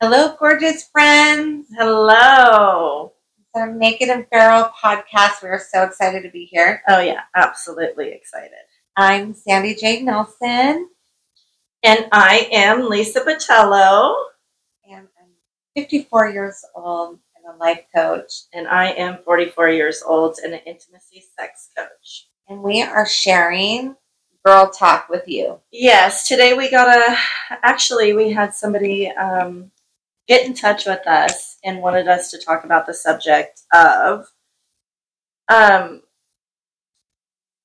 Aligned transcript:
Hello, 0.00 0.36
gorgeous 0.38 0.88
friends. 0.88 1.68
Hello. 1.76 3.12
It's 3.38 3.48
our 3.54 3.72
Naked 3.72 4.08
and 4.08 4.26
Feral 4.30 4.70
podcast. 4.82 5.42
We're 5.42 5.58
so 5.58 5.84
excited 5.84 6.22
to 6.22 6.30
be 6.30 6.44
here. 6.44 6.82
Oh, 6.88 7.00
yeah, 7.00 7.22
absolutely 7.34 8.10
excited. 8.12 8.50
I'm 8.96 9.34
Sandy 9.34 9.74
J. 9.74 10.02
Nelson, 10.02 10.88
And 11.82 12.06
I 12.12 12.48
am 12.52 12.88
Lisa 12.88 13.20
Botelho, 13.20 14.14
and 14.90 15.08
I'm 15.20 15.30
54 15.74 16.28
years 16.30 16.64
old 16.74 17.18
and 17.36 17.54
a 17.54 17.58
life 17.58 17.84
coach. 17.94 18.32
and 18.52 18.66
I 18.68 18.88
am 18.90 19.18
44 19.24 19.70
years 19.70 20.02
old 20.06 20.38
and 20.42 20.52
an 20.54 20.60
intimacy 20.66 21.24
sex 21.38 21.70
coach. 21.76 22.28
And 22.48 22.62
we 22.62 22.82
are 22.82 23.06
sharing 23.06 23.96
girl 24.44 24.70
talk 24.70 25.08
with 25.08 25.26
you. 25.26 25.58
Yes, 25.72 26.28
today 26.28 26.54
we 26.54 26.70
got 26.70 26.88
a. 26.96 27.16
Actually, 27.62 28.12
we 28.12 28.30
had 28.30 28.54
somebody 28.54 29.10
um, 29.10 29.72
get 30.26 30.46
in 30.46 30.54
touch 30.54 30.86
with 30.86 31.06
us 31.06 31.58
and 31.64 31.80
wanted 31.80 32.08
us 32.08 32.30
to 32.30 32.38
talk 32.38 32.64
about 32.64 32.86
the 32.86 32.94
subject 32.94 33.62
of 33.72 34.26
um, 35.48 36.02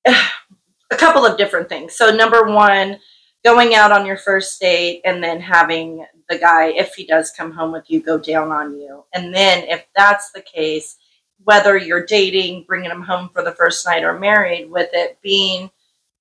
a 0.06 0.96
couple 0.96 1.26
of 1.26 1.38
different 1.38 1.68
things. 1.68 1.96
So, 1.96 2.14
number 2.14 2.44
one, 2.44 2.98
going 3.44 3.74
out 3.74 3.92
on 3.92 4.06
your 4.06 4.16
first 4.16 4.60
date 4.60 5.00
and 5.04 5.22
then 5.22 5.40
having 5.40 6.06
the 6.28 6.38
guy, 6.38 6.68
if 6.68 6.94
he 6.94 7.04
does 7.04 7.32
come 7.36 7.52
home 7.52 7.72
with 7.72 7.90
you, 7.90 8.00
go 8.00 8.18
down 8.18 8.50
on 8.50 8.76
you. 8.76 9.04
And 9.12 9.34
then, 9.34 9.64
if 9.68 9.84
that's 9.96 10.30
the 10.32 10.42
case, 10.42 10.96
whether 11.44 11.76
you're 11.76 12.06
dating, 12.06 12.64
bringing 12.68 12.90
him 12.90 13.02
home 13.02 13.28
for 13.32 13.42
the 13.42 13.54
first 13.54 13.84
night, 13.84 14.04
or 14.04 14.18
married, 14.18 14.70
with 14.70 14.90
it 14.92 15.18
being 15.22 15.70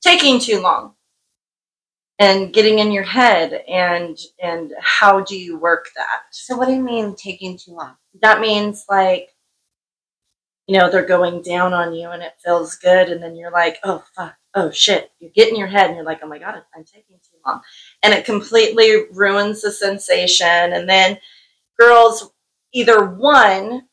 taking 0.02 0.40
too 0.40 0.62
long 0.62 0.96
and 2.22 2.54
getting 2.54 2.78
in 2.80 2.92
your 2.92 3.04
head 3.04 3.64
and 3.68 4.18
and 4.42 4.74
how 4.80 5.22
do 5.22 5.36
you 5.38 5.58
work 5.58 5.88
that? 5.96 6.22
So, 6.32 6.56
what 6.56 6.68
do 6.68 6.74
you 6.74 6.82
mean 6.82 7.16
taking 7.16 7.58
too 7.58 7.74
long? 7.74 7.96
that 8.22 8.42
means 8.42 8.86
like 8.90 9.30
you 10.68 10.78
know 10.78 10.90
they're 10.90 11.06
going 11.06 11.42
down 11.42 11.74
on 11.74 11.94
you 11.94 12.10
and 12.10 12.22
it 12.22 12.34
feels 12.44 12.76
good 12.76 13.10
and 13.10 13.22
then 13.22 13.36
you're 13.36 13.52
like 13.52 13.78
oh 13.84 14.04
fuck. 14.16 14.36
Oh 14.54 14.70
shit. 14.70 15.12
You 15.20 15.30
get 15.30 15.48
in 15.50 15.56
your 15.56 15.68
head 15.68 15.88
and 15.88 15.96
you're 15.96 16.06
like 16.06 16.20
oh 16.24 16.28
my 16.28 16.38
god 16.38 16.62
i'm 16.76 16.84
taking 16.84 17.18
too 17.18 17.38
long. 17.46 17.62
And 18.04 18.14
it 18.14 18.26
completely 18.26 19.06
ruins 19.14 19.62
the 19.62 19.72
sensation. 19.72 20.48
And 20.48 20.88
then 20.88 21.18
girls 21.80 22.32
either 22.74 23.06
one 23.06 23.88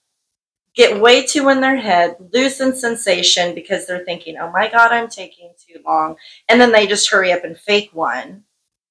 get 0.74 1.00
way 1.00 1.24
too 1.26 1.48
in 1.48 1.60
their 1.60 1.76
head 1.76 2.16
lose 2.32 2.60
in 2.60 2.74
sensation 2.74 3.54
because 3.54 3.86
they're 3.86 4.04
thinking 4.04 4.36
oh 4.38 4.50
my 4.52 4.68
god 4.68 4.92
i'm 4.92 5.08
taking 5.08 5.52
too 5.66 5.80
long 5.84 6.16
and 6.48 6.60
then 6.60 6.70
they 6.72 6.86
just 6.86 7.10
hurry 7.10 7.32
up 7.32 7.44
and 7.44 7.58
fake 7.58 7.90
one. 7.92 8.44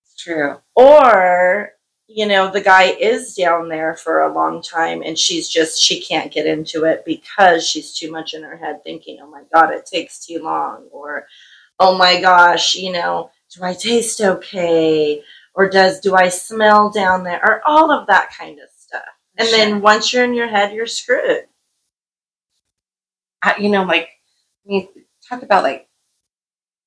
It's 0.03 0.15
true. 0.21 0.57
or 0.75 1.71
you 2.07 2.25
know 2.25 2.49
the 2.51 2.61
guy 2.61 2.83
is 2.85 3.35
down 3.35 3.67
there 3.69 3.95
for 3.95 4.21
a 4.21 4.33
long 4.33 4.61
time 4.61 5.01
and 5.03 5.17
she's 5.17 5.49
just 5.49 5.81
she 5.81 5.99
can't 6.01 6.31
get 6.31 6.45
into 6.45 6.85
it 6.85 7.03
because 7.05 7.67
she's 7.67 7.93
too 7.93 8.09
much 8.11 8.33
in 8.33 8.43
her 8.43 8.55
head 8.57 8.81
thinking 8.83 9.19
oh 9.21 9.29
my 9.29 9.43
god 9.53 9.73
it 9.73 9.85
takes 9.85 10.25
too 10.25 10.39
long 10.41 10.87
or 10.91 11.27
oh 11.79 11.97
my 11.97 12.19
gosh 12.21 12.75
you 12.75 12.91
know 12.91 13.29
do 13.53 13.63
i 13.63 13.73
taste 13.73 14.19
okay? 14.21 15.21
Or 15.53 15.69
does 15.69 15.99
do 15.99 16.15
i 16.15 16.29
smell 16.29 16.89
down 16.91 17.23
there? 17.23 17.41
Or 17.43 17.61
all 17.65 17.91
of 17.91 18.07
that 18.07 18.29
kind 18.37 18.59
of 18.59 18.69
stuff. 18.77 19.01
And 19.37 19.47
Sure. 19.47 19.57
then 19.57 19.81
once 19.81 20.11
you're 20.13 20.23
in 20.23 20.33
your 20.33 20.47
head 20.47 20.71
you're 20.73 20.85
screwed 20.85 21.45
you 23.61 23.69
know, 23.69 23.83
like, 23.83 24.09
we 24.65 24.89
talked 25.27 25.43
about 25.43 25.63
like, 25.63 25.87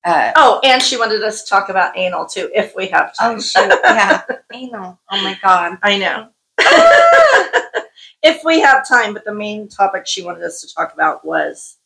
uh, 0.03 0.31
oh 0.35 0.59
and 0.63 0.81
she 0.81 0.97
wanted 0.97 1.21
us 1.21 1.43
to 1.43 1.49
talk 1.49 1.69
about 1.69 1.95
anal 1.95 2.25
too 2.25 2.49
if 2.55 2.75
we 2.75 2.87
have 2.87 3.15
time 3.15 3.37
oh, 3.37 3.39
shoot, 3.39 3.69
yeah, 3.83 4.21
anal. 4.53 4.99
Oh 5.11 5.21
my 5.23 5.37
God. 5.43 5.77
i 5.83 5.95
know 5.97 6.29
if 8.23 8.43
we 8.43 8.59
have 8.61 8.87
time 8.87 9.13
but 9.13 9.23
the 9.25 9.33
main 9.33 9.67
topic 9.67 10.07
she 10.07 10.23
wanted 10.23 10.43
us 10.43 10.61
to 10.61 10.73
talk 10.73 10.93
about 10.93 11.23
was 11.23 11.77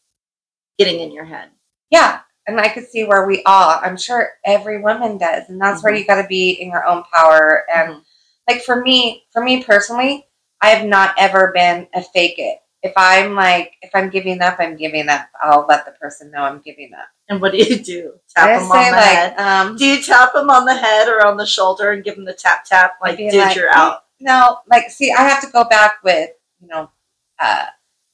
getting 0.78 1.00
in 1.02 1.12
your 1.12 1.26
head 1.26 1.50
Yeah, 1.92 2.20
and 2.48 2.60
I 2.60 2.70
could 2.70 2.88
see 2.88 3.04
where 3.06 3.28
we 3.28 3.44
all, 3.46 3.80
I'm 3.82 3.98
sure 3.98 4.30
every 4.46 4.82
woman 4.82 5.18
does, 5.18 5.50
and 5.50 5.60
that's 5.60 5.84
where 5.84 5.94
Mhm. 5.94 6.00
you 6.00 6.06
got 6.06 6.22
to 6.22 6.28
be 6.28 6.52
in 6.52 6.70
your 6.70 6.86
own 6.86 7.04
power. 7.14 7.66
And 7.74 8.02
like 8.50 8.62
for 8.64 8.82
me, 8.82 9.26
for 9.34 9.44
me 9.44 9.64
personally, 9.64 10.28
I 10.62 10.70
have 10.70 10.86
not 10.86 11.16
ever 11.18 11.52
been 11.54 11.88
a 11.94 12.02
fake 12.02 12.36
it. 12.40 12.60
If 12.86 12.94
I'm 12.96 13.34
like, 13.34 13.74
if 13.82 13.90
I'm 13.96 14.12
giving 14.12 14.42
up, 14.42 14.58
I'm 14.60 14.76
giving 14.78 15.10
up. 15.10 15.28
I'll 15.42 15.66
let 15.68 15.86
the 15.86 15.92
person 15.94 16.30
know 16.30 16.44
I'm 16.44 16.60
giving 16.60 16.92
up. 16.94 17.08
And 17.30 17.42
what 17.42 17.52
do 17.52 17.58
you 17.58 17.80
do? 17.84 18.14
I 18.38 18.46
Tap 18.46 18.60
them 18.62 18.72
on 18.72 18.86
the 18.86 18.92
like, 18.92 19.08
head. 19.08 19.38
um, 19.40 19.76
Do 19.76 19.86
you 19.88 20.04
tap 20.04 20.34
them 20.34 20.52
on 20.52 20.66
the 20.66 20.76
head 20.76 21.08
or 21.08 21.26
on 21.26 21.36
the 21.36 21.48
shoulder 21.48 21.92
and 21.94 22.04
give 22.04 22.16
them 22.16 22.26
the 22.26 22.34
tap 22.36 22.64
tap? 22.64 22.98
Like, 23.02 23.18
dude, 23.18 23.34
like, 23.34 23.56
you're 23.56 23.72
out. 23.76 24.04
no, 24.20 24.60
like, 24.70 24.92
see, 24.92 25.12
I 25.12 25.24
have 25.24 25.42
to 25.42 25.48
go 25.52 25.64
back 25.64 26.04
with, 26.04 26.30
you 26.62 26.68
know, 26.68 26.92
uh, 27.40 27.66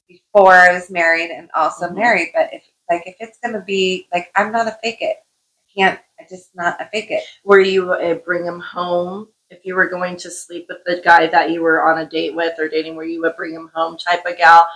before 0.08 0.54
I 0.54 0.72
was 0.72 0.90
married 0.90 1.30
and 1.30 1.50
also 1.54 1.88
Mhm. 1.88 1.96
married. 1.96 2.30
But 2.34 2.54
if, 2.54 2.62
like, 2.88 3.02
if 3.06 3.16
it's 3.20 3.38
gonna 3.44 3.60
be 3.60 4.08
like, 4.12 4.32
I'm 4.36 4.50
not 4.52 4.68
a 4.68 4.78
fake 4.82 5.02
it. 5.02 5.18
I 5.58 5.62
can't. 5.80 6.00
I 6.18 6.24
just 6.30 6.48
not 6.54 6.80
a 6.80 6.86
fake 6.86 7.10
it. 7.10 7.24
Were 7.44 7.60
you 7.60 7.92
uh, 7.92 8.14
bring 8.14 8.46
him 8.46 8.60
home 8.60 9.28
if 9.52 9.64
you 9.64 9.74
were 9.74 9.88
going 9.88 10.16
to 10.16 10.30
sleep 10.30 10.66
with 10.68 10.78
the 10.84 11.02
guy 11.04 11.26
that 11.26 11.50
you 11.50 11.62
were 11.62 11.84
on 11.84 11.98
a 11.98 12.08
date 12.08 12.34
with 12.34 12.58
or 12.58 12.68
dating? 12.68 12.96
where 12.96 13.06
you 13.06 13.20
would 13.20 13.36
bring 13.36 13.54
him 13.54 13.70
home 13.74 13.96
type 13.96 14.24
of 14.26 14.36
gal 14.36 14.66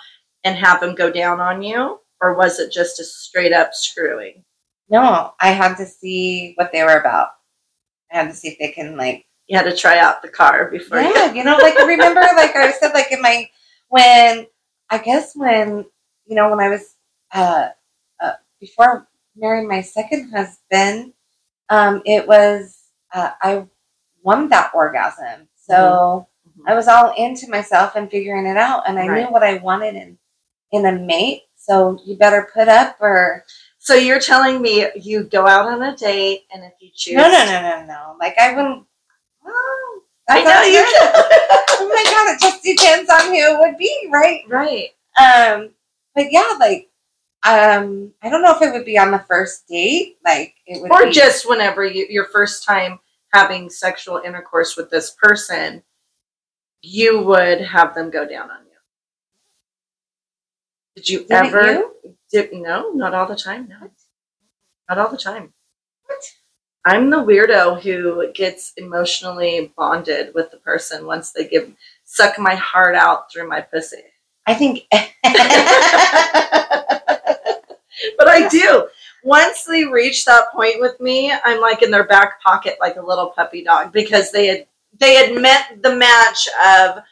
and 0.45 0.57
have 0.57 0.83
him 0.83 0.95
go 0.95 1.11
down 1.11 1.41
on 1.41 1.63
you, 1.63 1.99
or 2.21 2.35
was 2.35 2.61
it 2.61 2.73
just 2.73 3.01
a 3.01 3.05
straight 3.05 3.53
up 3.53 3.75
screwing? 3.75 4.45
No, 4.89 5.33
I 5.41 5.51
had 5.51 5.77
to 5.77 5.87
see 5.87 6.53
what 6.57 6.73
they 6.73 6.83
were 6.83 6.99
about. 6.99 7.31
I 8.13 8.19
had 8.19 8.29
to 8.29 8.35
see 8.35 8.49
if 8.49 8.59
they 8.59 8.71
can 8.71 8.97
like 8.97 9.27
You 9.49 9.57
had 9.57 9.65
to 9.65 9.77
try 9.77 9.99
out 9.99 10.23
the 10.23 10.29
car 10.29 10.71
before 10.71 11.01
you. 11.01 11.13
Yeah, 11.15 11.33
you 11.33 11.45
know, 11.45 11.57
like 11.57 11.77
remember 11.79 12.21
like 12.37 12.55
I 12.55 12.73
said 12.73 12.93
like 12.93 13.11
in 13.11 13.23
my 13.23 13.49
when 13.89 14.47
I 14.91 14.99
guess 14.99 15.35
when 15.35 15.85
you 16.27 16.37
know 16.37 16.49
when 16.51 16.61
I 16.61 16.69
was 16.69 16.95
uh, 17.33 17.69
uh 18.21 18.33
before 18.61 19.09
marrying 19.37 19.69
my 19.69 19.81
second 19.81 20.31
husband, 20.31 21.13
um 21.69 22.03
it 22.05 22.29
was 22.29 22.77
uh 23.13 23.31
I 23.43 23.67
won 24.27 24.49
that 24.49 24.73
orgasm. 24.75 25.47
So 25.55 26.27
I 26.67 26.75
was 26.75 26.89
all 26.89 27.15
into 27.17 27.49
myself 27.49 27.95
and 27.95 28.11
figuring 28.11 28.47
it 28.47 28.57
out 28.57 28.83
and 28.89 28.99
I 28.99 29.07
knew 29.07 29.27
what 29.27 29.45
I 29.45 29.59
wanted 29.59 29.95
in 29.95 30.19
in 30.73 30.85
a 30.85 30.93
mate. 30.93 31.43
So 31.55 31.99
you 32.05 32.17
better 32.17 32.51
put 32.53 32.69
up 32.69 32.97
or 33.01 33.45
So 33.79 33.95
you're 33.95 34.21
telling 34.21 34.61
me 34.61 34.89
you 34.97 35.25
go 35.25 35.47
out 35.47 35.69
on 35.69 35.81
a 35.81 35.97
date, 35.97 36.43
and 36.53 36.65
if 36.65 36.73
you 36.81 36.91
choose, 36.93 37.15
no 37.15 37.31
no 37.31 37.45
no 37.45 37.63
no 37.63 37.87
no. 37.87 38.17
Like 38.19 38.37
I 38.37 38.53
wouldn't 38.55 38.85
oh, 39.47 40.03
I 40.29 40.43
know 40.43 40.63
you. 40.63 40.85
oh 41.79 41.89
my 41.89 42.05
god, 42.11 42.35
it 42.35 42.41
just 42.41 42.65
depends 42.65 43.09
on 43.09 43.27
who 43.27 43.37
it 43.37 43.59
would 43.61 43.79
be, 43.79 44.09
right? 44.11 44.41
right. 44.49 44.89
Um, 45.17 45.71
but 46.17 46.33
yeah, 46.33 46.57
like, 46.59 46.89
um, 47.47 48.13
I 48.23 48.29
don't 48.29 48.43
know 48.43 48.57
if 48.57 48.63
it 48.63 48.73
would 48.73 48.85
be 48.85 48.99
on 48.99 49.13
the 49.13 49.25
first 49.29 49.69
date, 49.69 50.17
like 50.25 50.55
it 50.67 50.83
would, 50.83 50.91
or 50.91 51.07
be, 51.07 51.13
just 51.13 51.49
whenever 51.49 51.85
you, 51.85 52.07
your 52.11 52.27
first 52.27 52.65
time 52.65 52.99
having 53.33 53.71
sexual 53.71 54.21
intercourse 54.25 54.77
with 54.77 54.91
this 54.91 55.11
person, 55.11 55.83
you 56.83 57.23
would 57.23 57.61
have 57.61 57.95
them 57.95 58.11
go 58.11 58.27
down 58.27 58.51
on 58.51 58.59
you. 58.65 58.77
Did 60.97 61.09
you 61.09 61.19
Didn't 61.21 61.47
ever? 61.47 61.73
you? 61.73 61.93
Did 62.31 62.53
no, 62.53 62.91
not 62.91 63.15
all 63.15 63.27
the 63.27 63.37
time. 63.37 63.69
No, 63.69 63.91
not 64.89 64.99
all 64.99 65.11
the 65.11 65.19
time. 65.19 65.53
What? 66.05 66.23
I'm 66.85 67.11
the 67.11 67.17
weirdo 67.17 67.81
who 67.83 68.33
gets 68.33 68.73
emotionally 68.77 69.73
bonded 69.77 70.33
with 70.35 70.53
the 70.53 70.59
person 70.59 71.05
once 71.05 71.33
they 71.33 71.49
give 71.49 71.73
suck 72.05 72.39
my 72.39 72.55
heart 72.55 72.95
out 72.95 73.31
through 73.33 73.49
my 73.49 73.61
pussy. 73.61 74.05
I 74.47 74.55
think. 74.55 74.87
but 74.93 75.03
I 78.29 78.49
do. 78.49 78.89
Once 79.27 79.65
they 79.65 79.85
reach 79.85 80.25
that 80.25 80.53
point 80.53 80.81
with 80.81 80.99
me, 81.01 81.33
I'm 81.45 81.61
like 81.61 81.83
in 81.83 81.91
their 81.91 82.07
back 82.07 82.41
pocket 82.43 82.77
like 82.81 82.97
a 82.97 83.03
little 83.03 83.31
puppy 83.31 83.65
dog 83.65 83.93
because 83.93 84.33
they 84.33 84.47
had 84.47 84.67
they 84.99 85.15
had 85.17 85.41
met 85.41 85.83
the 85.83 85.95
match 85.97 86.49
of 86.67 87.03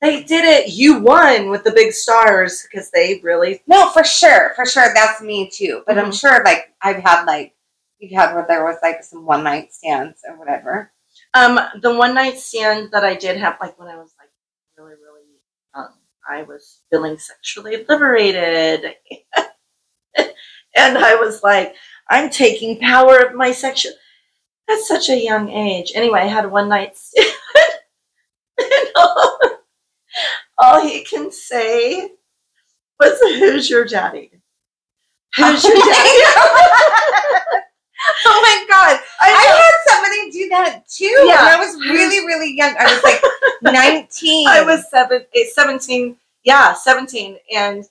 they 0.00 0.22
did 0.24 0.44
it. 0.44 0.70
You 0.72 1.00
won 1.00 1.48
with 1.50 1.64
the 1.64 1.70
big 1.72 1.92
stars 1.92 2.62
because 2.70 2.90
they 2.90 3.20
really 3.22 3.62
no, 3.66 3.90
for 3.90 4.04
sure, 4.04 4.52
for 4.56 4.66
sure, 4.66 4.92
that's 4.94 5.22
me 5.22 5.48
too. 5.50 5.82
But 5.86 5.98
I'm 5.98 6.10
Mhm. 6.10 6.20
sure, 6.20 6.44
like, 6.44 6.74
I've 6.82 7.02
had 7.02 7.24
like 7.24 7.54
you've 7.98 8.12
had 8.12 8.34
where 8.34 8.46
there 8.48 8.64
was 8.64 8.76
like 8.82 9.04
some 9.04 9.24
one 9.26 9.44
night 9.44 9.72
stands 9.72 10.20
or 10.28 10.36
whatever. 10.38 10.92
um 11.34 11.58
the 11.82 11.94
one 11.94 12.14
night 12.14 12.38
stand 12.38 12.90
that 12.92 13.04
I 13.04 13.14
did 13.14 13.36
have 13.38 13.56
like 13.60 13.78
when 13.78 13.88
I 13.88 13.96
was 13.96 14.12
like 14.18 14.30
really 14.78 14.94
really 15.02 15.22
young, 15.74 15.94
I 16.28 16.42
was 16.42 16.80
feeling 16.90 17.18
sexually 17.18 17.84
liberated, 17.88 18.96
and 20.76 20.98
I 20.98 21.14
was 21.16 21.42
like, 21.42 21.74
I'm 22.10 22.30
taking 22.30 22.78
power 22.80 23.18
of 23.18 23.34
my 23.34 23.52
sexual. 23.52 23.92
At 24.70 24.78
such 24.80 25.08
a 25.10 25.16
young 25.22 25.48
age. 25.50 25.92
Anyway, 25.94 26.20
I 26.20 26.26
had 26.26 26.50
one 26.50 26.68
night 26.68 26.96
stand. 26.96 27.30
and 28.58 28.88
all, 28.96 29.38
all 30.58 30.82
he 30.86 31.04
can 31.04 31.32
say 31.32 32.12
was, 33.00 33.18
Who's 33.20 33.68
your 33.68 33.84
daddy? 33.84 34.30
Who's 35.36 35.64
your 35.64 35.74
daddy? 35.76 36.22
oh 38.26 38.40
my 38.42 38.64
god! 38.68 39.00
I 39.20 39.30
I 39.30 39.46
had 39.56 39.92
somebody 39.94 40.30
do 40.30 40.48
that 40.50 40.88
too 40.88 41.04
Yeah. 41.04 41.24
when 41.26 41.38
I 41.38 41.56
was 41.58 41.74
really, 41.88 42.24
really 42.26 42.56
young. 42.56 42.74
I 42.78 42.92
was 42.92 43.02
like, 43.02 43.20
19. 43.74 44.48
I 44.48 44.62
was 44.62 44.88
seven, 44.90 45.24
eight, 45.34 45.48
17. 45.50 46.16
Yeah, 46.44 46.74
17. 46.74 47.38
And 47.54 47.84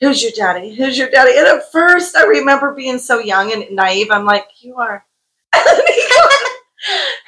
who's 0.00 0.22
your 0.22 0.32
daddy? 0.32 0.74
Who's 0.74 0.98
your 0.98 1.10
daddy? 1.10 1.36
And 1.36 1.46
at 1.46 1.70
first, 1.72 2.16
I 2.16 2.24
remember 2.24 2.72
being 2.74 2.98
so 2.98 3.18
young 3.18 3.52
and 3.52 3.64
naive. 3.74 4.08
I'm 4.10 4.24
like, 4.24 4.46
you 4.60 4.76
are. 4.76 5.04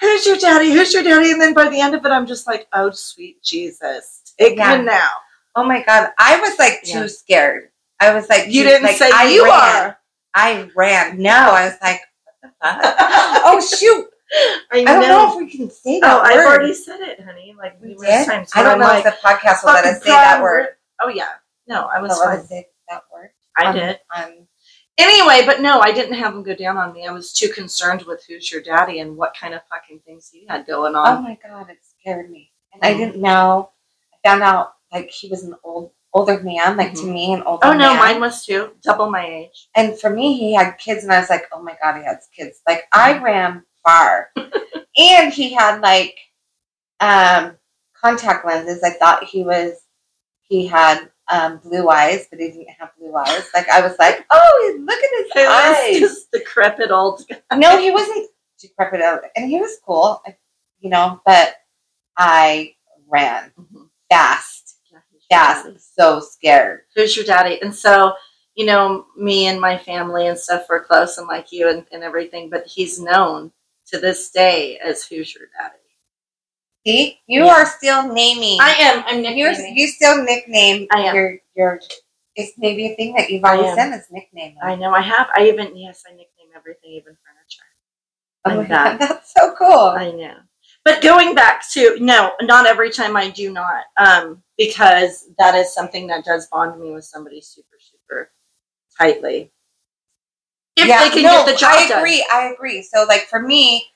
who's 0.00 0.26
your 0.26 0.36
daddy? 0.36 0.72
Who's 0.72 0.92
your 0.92 1.02
daddy? 1.02 1.30
And 1.32 1.40
then 1.40 1.54
by 1.54 1.68
the 1.68 1.80
end 1.80 1.94
of 1.94 2.04
it, 2.04 2.10
I'm 2.10 2.26
just 2.26 2.46
like, 2.46 2.66
oh, 2.72 2.90
sweet 2.90 3.42
Jesus. 3.42 4.22
Take 4.38 4.56
Yeah. 4.58 4.78
me 4.78 4.84
now. 4.84 5.08
Oh 5.54 5.64
my 5.64 5.82
god, 5.82 6.10
I 6.18 6.40
was 6.40 6.58
like 6.58 6.82
too 6.82 7.00
Yeah. 7.00 7.06
scared. 7.08 7.68
I 8.00 8.14
was 8.14 8.28
like, 8.28 8.46
You 8.48 8.64
didn't 8.64 8.84
like, 8.84 8.96
say 8.96 9.10
I 9.12 9.28
you 9.28 9.44
ran. 9.44 9.52
are. 9.86 9.98
I 10.34 10.70
ran. 10.74 11.20
No, 11.20 11.30
I 11.30 11.66
was 11.66 11.76
like, 11.82 12.00
what 12.24 12.32
the 12.42 12.48
fuck? 12.66 12.80
oh 13.44 13.60
shoot! 13.60 14.08
I, 14.72 14.78
I 14.80 14.84
don't 14.84 15.02
know 15.02 15.30
if 15.30 15.36
we 15.36 15.50
can 15.54 15.68
say 15.70 16.00
that. 16.00 16.10
Oh, 16.10 16.20
I've 16.20 16.38
already 16.46 16.72
said 16.72 17.00
it, 17.00 17.20
honey. 17.20 17.54
Like 17.56 17.78
We 17.82 17.94
did? 17.94 18.26
times. 18.26 18.50
I 18.54 18.62
don't 18.62 18.78
know 18.78 18.86
like, 18.86 19.04
if 19.04 19.12
the 19.12 19.18
podcast 19.28 19.62
will 19.62 19.74
let 19.74 19.84
us 19.84 20.02
say 20.02 20.08
that 20.10 20.42
word. 20.42 20.68
Oh 21.02 21.08
yeah. 21.10 21.28
No, 21.72 21.86
I 21.86 22.00
was 22.00 22.18
let 22.20 22.46
fine. 22.48 22.64
that 22.90 23.02
word. 23.12 23.30
I 23.56 23.66
Um, 23.66 23.74
did. 23.76 24.00
Um, 24.14 24.48
Anyway, 24.98 25.44
but 25.46 25.62
no, 25.62 25.80
I 25.80 25.90
didn't 25.90 26.14
have 26.18 26.34
him 26.34 26.42
go 26.42 26.54
down 26.54 26.76
on 26.76 26.92
me. 26.92 27.06
I 27.06 27.12
was 27.12 27.32
too 27.32 27.48
concerned 27.48 28.02
with 28.02 28.22
who's 28.28 28.52
your 28.52 28.60
daddy 28.60 29.00
and 29.00 29.16
what 29.16 29.34
kind 29.34 29.54
of 29.54 29.62
fucking 29.72 30.00
things 30.00 30.28
he 30.30 30.46
had 30.46 30.66
going 30.66 30.94
on. 30.94 31.16
oh 31.16 31.22
my 31.22 31.38
god, 31.42 31.70
it 31.70 31.78
scared 31.82 32.30
me, 32.30 32.52
and 32.74 32.84
I 32.84 32.92
didn't 32.92 33.16
know. 33.20 33.70
I 34.12 34.28
found 34.28 34.42
out 34.42 34.74
like 34.92 35.10
he 35.10 35.28
was 35.28 35.44
an 35.44 35.54
old 35.64 35.92
older 36.12 36.40
man, 36.42 36.76
like 36.76 36.92
to 36.92 37.00
Mhm. 37.06 37.12
me, 37.12 37.32
an 37.32 37.42
older 37.44 37.66
Oh 37.66 37.72
no, 37.72 37.94
man. 37.94 37.98
mine 37.98 38.20
was 38.20 38.44
too. 38.44 38.76
Double 38.82 39.10
my 39.10 39.26
age. 39.26 39.70
and 39.74 39.98
for 39.98 40.10
me, 40.10 40.36
he 40.38 40.52
had 40.52 40.72
kids, 40.76 41.04
and 41.04 41.12
I 41.12 41.20
was 41.20 41.30
like, 41.30 41.46
oh 41.52 41.62
my 41.62 41.74
god, 41.82 41.96
he 41.96 42.04
has 42.04 42.28
kids. 42.36 42.60
Like 42.68 42.84
I 42.92 43.14
Mm-hmm. 43.14 43.24
ran 43.24 43.64
far, 43.82 44.28
and 44.98 45.32
he 45.32 45.54
had 45.54 45.80
like 45.80 46.18
um, 47.00 47.56
contact 47.94 48.44
lenses. 48.46 48.82
I 48.82 48.90
thought 48.90 49.24
he 49.24 49.42
was 49.42 49.72
he 50.42 50.66
had 50.66 51.10
um, 51.32 51.58
blue 51.58 51.88
eyes, 51.88 52.26
but 52.30 52.38
he 52.40 52.48
didn't 52.50 52.68
have 52.78 52.90
blue 52.98 53.14
eyes. 53.16 53.48
Like 53.54 53.68
I 53.68 53.80
was 53.80 53.98
like, 53.98 54.24
oh, 54.30 54.76
look 54.80 54.98
at 55.02 55.24
his 55.24 55.46
eyes. 55.48 55.98
just 56.00 56.30
decrepit 56.32 56.90
old 56.92 57.22
guy. 57.28 57.40
no, 57.56 57.78
he 57.78 57.90
wasn't 57.90 58.28
decrepit, 58.60 59.00
out, 59.02 59.22
and 59.36 59.50
he 59.50 59.58
was 59.60 59.78
cool, 59.84 60.22
you 60.80 60.90
know. 60.90 61.20
But 61.26 61.54
I 62.16 62.74
ran 63.08 63.52
Mhm. 63.58 63.88
fast, 64.10 64.76
Yeah, 64.90 64.98
who's 65.10 65.22
your 65.30 65.38
fast, 65.38 65.64
daddy? 65.64 65.78
so 65.78 66.20
scared. 66.20 66.80
Who's 66.94 67.16
your 67.16 67.24
daddy? 67.26 67.60
And 67.62 67.74
so, 67.74 68.14
you 68.54 68.66
know, 68.66 69.06
me 69.16 69.46
and 69.46 69.60
my 69.60 69.78
family 69.78 70.26
and 70.26 70.38
stuff 70.38 70.66
were 70.68 70.84
close 70.84 71.18
and 71.18 71.26
like 71.26 71.50
you 71.52 71.68
and, 71.68 71.86
and 71.92 72.02
everything, 72.02 72.50
but 72.50 72.66
he's 72.66 73.00
known 73.00 73.52
to 73.86 73.98
this 73.98 74.30
day 74.30 74.78
as 74.78 75.04
who's 75.04 75.34
your 75.34 75.48
daddy. 75.58 75.78
See, 76.86 77.20
you 77.26 77.44
Yeah. 77.44 77.52
are 77.52 77.66
still 77.66 78.12
naming. 78.12 78.58
I 78.60 78.72
am. 78.74 79.04
I'm 79.06 79.22
You're, 79.36 79.50
nicknaming. 79.50 79.78
you 79.78 79.88
still 79.88 80.22
nickname 80.24 80.88
I 80.90 81.02
am. 81.02 81.14
your 81.14 81.38
your. 81.54 81.80
It's 82.34 82.52
maybe 82.58 82.86
a 82.92 82.96
thing 82.96 83.14
that 83.14 83.30
you've 83.30 83.44
always 83.44 83.74
done 83.76 83.92
is 83.92 84.06
nickname. 84.10 84.56
I 84.62 84.74
know. 84.74 84.92
I 84.92 85.02
have. 85.02 85.28
I 85.36 85.48
even 85.48 85.76
yes, 85.76 86.02
I 86.06 86.10
nickname 86.12 86.48
everything, 86.56 86.90
even 86.92 87.16
furniture. 87.24 87.62
Oh 88.46 88.56
my 88.62 88.64
that. 88.68 88.98
God, 88.98 89.08
that's 89.08 89.32
so 89.34 89.54
cool. 89.56 89.68
I 89.70 90.10
know. 90.10 90.36
But 90.84 91.02
going 91.02 91.34
back 91.34 91.62
to 91.72 91.96
no, 92.00 92.32
not 92.42 92.66
every 92.66 92.90
time 92.90 93.16
I 93.16 93.30
do 93.30 93.52
not, 93.52 93.84
um, 93.96 94.42
because 94.58 95.28
that 95.38 95.54
is 95.54 95.72
something 95.72 96.08
that 96.08 96.24
does 96.24 96.48
bond 96.48 96.80
me 96.80 96.92
with 96.92 97.04
somebody 97.04 97.40
super, 97.40 97.76
super 97.78 98.32
tightly. 98.98 99.52
If 100.76 100.88
yeah, 100.88 101.04
they 101.04 101.10
can 101.10 101.22
no, 101.22 101.44
get 101.44 101.52
the 101.54 101.60
job 101.60 101.74
I 101.76 101.88
done. 101.88 101.98
agree. 102.00 102.26
I 102.32 102.52
agree. 102.52 102.82
So, 102.82 103.04
like 103.06 103.28
for 103.28 103.40
me, 103.40 103.86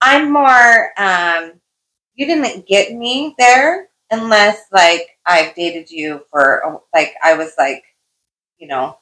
I'm 0.00 0.32
more. 0.32 0.92
um 0.98 1.52
You 2.14 2.26
didn't 2.26 2.66
get 2.66 2.94
me 2.94 3.34
there 3.38 3.88
unless 4.10 4.60
like 4.72 5.08
I've 5.26 5.54
dated 5.54 5.90
you 5.90 6.24
for 6.30 6.82
like 6.94 7.14
I 7.24 7.34
was 7.34 7.52
like, 7.58 7.84
you 8.58 8.68
know, 8.68 8.98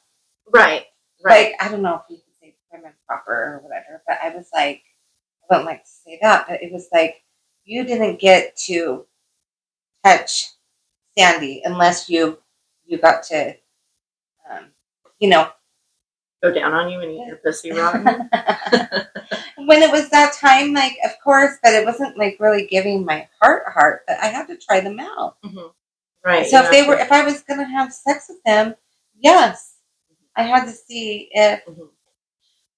Right. 0.53 0.85
Right. 1.23 1.51
like 1.53 1.63
I 1.63 1.71
don't 1.71 1.81
know 1.83 1.95
if 1.95 2.03
you 2.09 2.17
can 2.17 2.33
say 2.41 2.55
prim 2.69 2.85
and 2.85 2.95
proper 3.07 3.33
or 3.33 3.59
whatever, 3.63 4.03
but 4.07 4.17
I 4.23 4.29
was 4.35 4.47
like, 4.53 4.83
I 5.49 5.55
don't 5.55 5.65
like 5.65 5.83
to 5.83 5.89
say 5.89 6.19
that, 6.21 6.47
but 6.49 6.63
it 6.63 6.71
was 6.71 6.89
like 6.93 7.23
you 7.65 7.83
didn't 7.85 8.19
get 8.19 8.55
to 8.67 9.05
touch 10.05 10.51
Sandy 11.17 11.61
unless 11.65 12.09
you 12.09 12.39
you 12.85 12.97
got 12.99 13.23
to, 13.25 13.55
um, 14.49 14.67
you 15.19 15.29
know, 15.29 15.49
Go 16.43 16.51
down 16.53 16.73
on 16.73 16.89
you 16.91 16.99
and 17.01 17.11
eat 17.11 17.27
your 17.27 17.37
pussy 17.37 17.71
rotten. 17.71 18.29
when 19.71 19.81
it 19.81 19.89
was 19.89 20.09
that 20.09 20.33
time, 20.33 20.73
like 20.73 20.97
of 21.05 21.11
course, 21.23 21.55
but 21.63 21.71
it 21.71 21.85
wasn't 21.85 22.17
like 22.17 22.35
really 22.41 22.67
giving 22.67 23.05
my 23.05 23.29
heart 23.41 23.63
heart, 23.73 24.01
but 24.05 24.17
I 24.19 24.25
had 24.25 24.47
to 24.47 24.57
try 24.57 24.81
them 24.81 24.99
out. 24.99 25.37
Mhm. 25.45 25.71
Right. 26.25 26.45
So 26.45 26.61
if 26.61 26.69
they 26.71 26.83
were, 26.85 26.97
if 26.99 27.09
I 27.09 27.23
was 27.23 27.41
gonna 27.43 27.63
have 27.63 27.93
sex 27.93 28.25
with 28.27 28.43
them, 28.43 28.75
yes, 29.17 29.75
I 30.35 30.43
had 30.43 30.65
to 30.65 30.71
see 30.71 31.29
if 31.31 31.61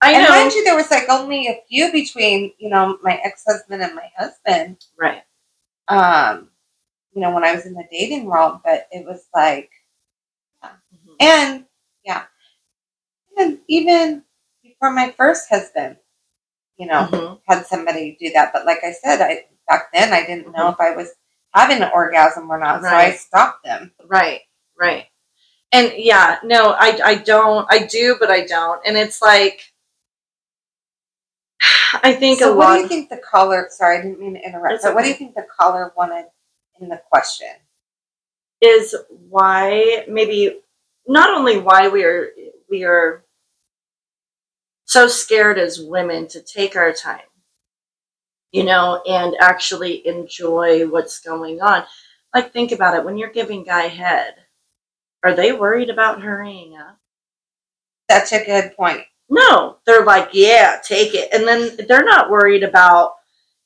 I 0.01 0.11
and 0.13 0.23
know. 0.23 0.29
mind 0.29 0.51
you, 0.53 0.63
there 0.63 0.75
was 0.75 0.91
like 0.91 1.09
only 1.09 1.47
a 1.47 1.61
few 1.67 1.91
between 1.91 2.53
you 2.59 2.69
know 2.69 2.99
my 3.01 3.19
ex 3.23 3.43
husband 3.47 3.81
and 3.81 3.95
my 3.95 4.11
husband. 4.15 4.85
right. 4.95 5.23
Um, 5.87 6.51
you 7.15 7.21
know 7.21 7.31
when 7.31 7.43
I 7.43 7.55
was 7.55 7.65
in 7.65 7.73
the 7.73 7.87
dating 7.91 8.25
world, 8.25 8.61
but 8.63 8.87
it 8.91 9.03
was 9.03 9.27
like, 9.33 9.71
Mhm. 10.63 11.15
and 11.19 11.65
yeah, 12.05 12.25
and 13.37 13.59
even 13.67 14.23
before 14.61 14.91
my 14.91 15.09
first 15.11 15.49
husband, 15.49 15.97
you 16.77 16.87
know, 16.87 17.07
Mhm. 17.11 17.41
had 17.47 17.65
somebody 17.65 18.17
do 18.19 18.31
that. 18.33 18.51
But 18.53 18.65
like 18.65 18.83
I 18.83 18.91
said, 18.93 19.21
I 19.21 19.47
back 19.67 19.91
then 19.93 20.13
I 20.13 20.25
didn't 20.25 20.51
know 20.51 20.67
Mhm. 20.67 20.73
if 20.73 20.79
I 20.79 20.91
was 20.91 21.13
having 21.53 21.81
an 21.81 21.91
orgasm 21.93 22.49
or 22.51 22.57
not, 22.59 22.81
so 22.81 22.87
I 22.89 23.11
stopped 23.11 23.63
them. 23.63 23.93
Right, 24.05 24.41
right. 24.79 25.07
And 25.71 25.93
yeah, 25.97 26.39
no, 26.43 26.71
I 26.77 26.99
I 27.03 27.15
don't. 27.15 27.67
I 27.69 27.79
do, 27.85 28.17
but 28.19 28.29
I 28.31 28.45
don't. 28.45 28.81
And 28.85 28.97
it's 28.97 29.21
like 29.21 29.61
I 32.03 32.13
think 32.13 32.39
so 32.39 32.53
a 32.53 32.55
what 32.55 32.75
do 32.75 32.81
you 32.81 32.87
think 32.87 33.09
the 33.09 33.17
caller? 33.17 33.67
Sorry, 33.71 33.97
I 33.99 34.01
didn't 34.01 34.19
mean 34.19 34.33
to 34.35 34.41
interrupt. 34.41 34.83
But 34.83 34.95
what 34.95 35.03
do 35.03 35.09
you 35.09 35.15
think 35.15 35.35
the 35.35 35.47
caller 35.59 35.93
wanted 35.95 36.25
in 36.79 36.89
the 36.89 37.01
question? 37.11 37.47
is 38.61 38.95
why 39.29 40.05
maybe 40.07 40.61
not 41.05 41.29
only 41.37 41.57
why 41.57 41.89
we 41.89 42.03
are 42.03 42.29
we 42.69 42.83
are 42.85 43.22
so 44.93 45.07
scared 45.07 45.57
as 45.57 45.81
women 45.81 46.27
to 46.27 46.41
take 46.41 46.75
our 46.75 46.93
time 46.93 47.19
you 48.53 48.63
know 48.63 49.01
and 49.05 49.35
actually 49.39 50.07
enjoy 50.07 50.87
what's 50.87 51.19
going 51.19 51.61
on. 51.61 51.83
Like 52.33 52.53
think 52.53 52.71
about 52.71 52.95
it. 52.95 53.03
When 53.03 53.17
you're 53.17 53.31
giving 53.31 53.63
guy 53.65 53.88
head 53.88 54.35
are 55.25 55.33
they 55.33 55.51
worried 55.53 55.89
about 55.89 56.21
hurrying 56.21 56.77
up? 56.77 56.97
That's 58.07 58.31
a 58.31 58.45
good 58.45 58.75
point. 58.77 59.01
no. 59.29 59.77
They're 59.85 60.05
like 60.05 60.29
yeah 60.31 60.77
take 60.83 61.13
it. 61.15 61.33
And 61.33 61.45
then 61.47 61.85
they're 61.88 62.05
not 62.05 62.29
worried 62.29 62.63
about 62.63 63.15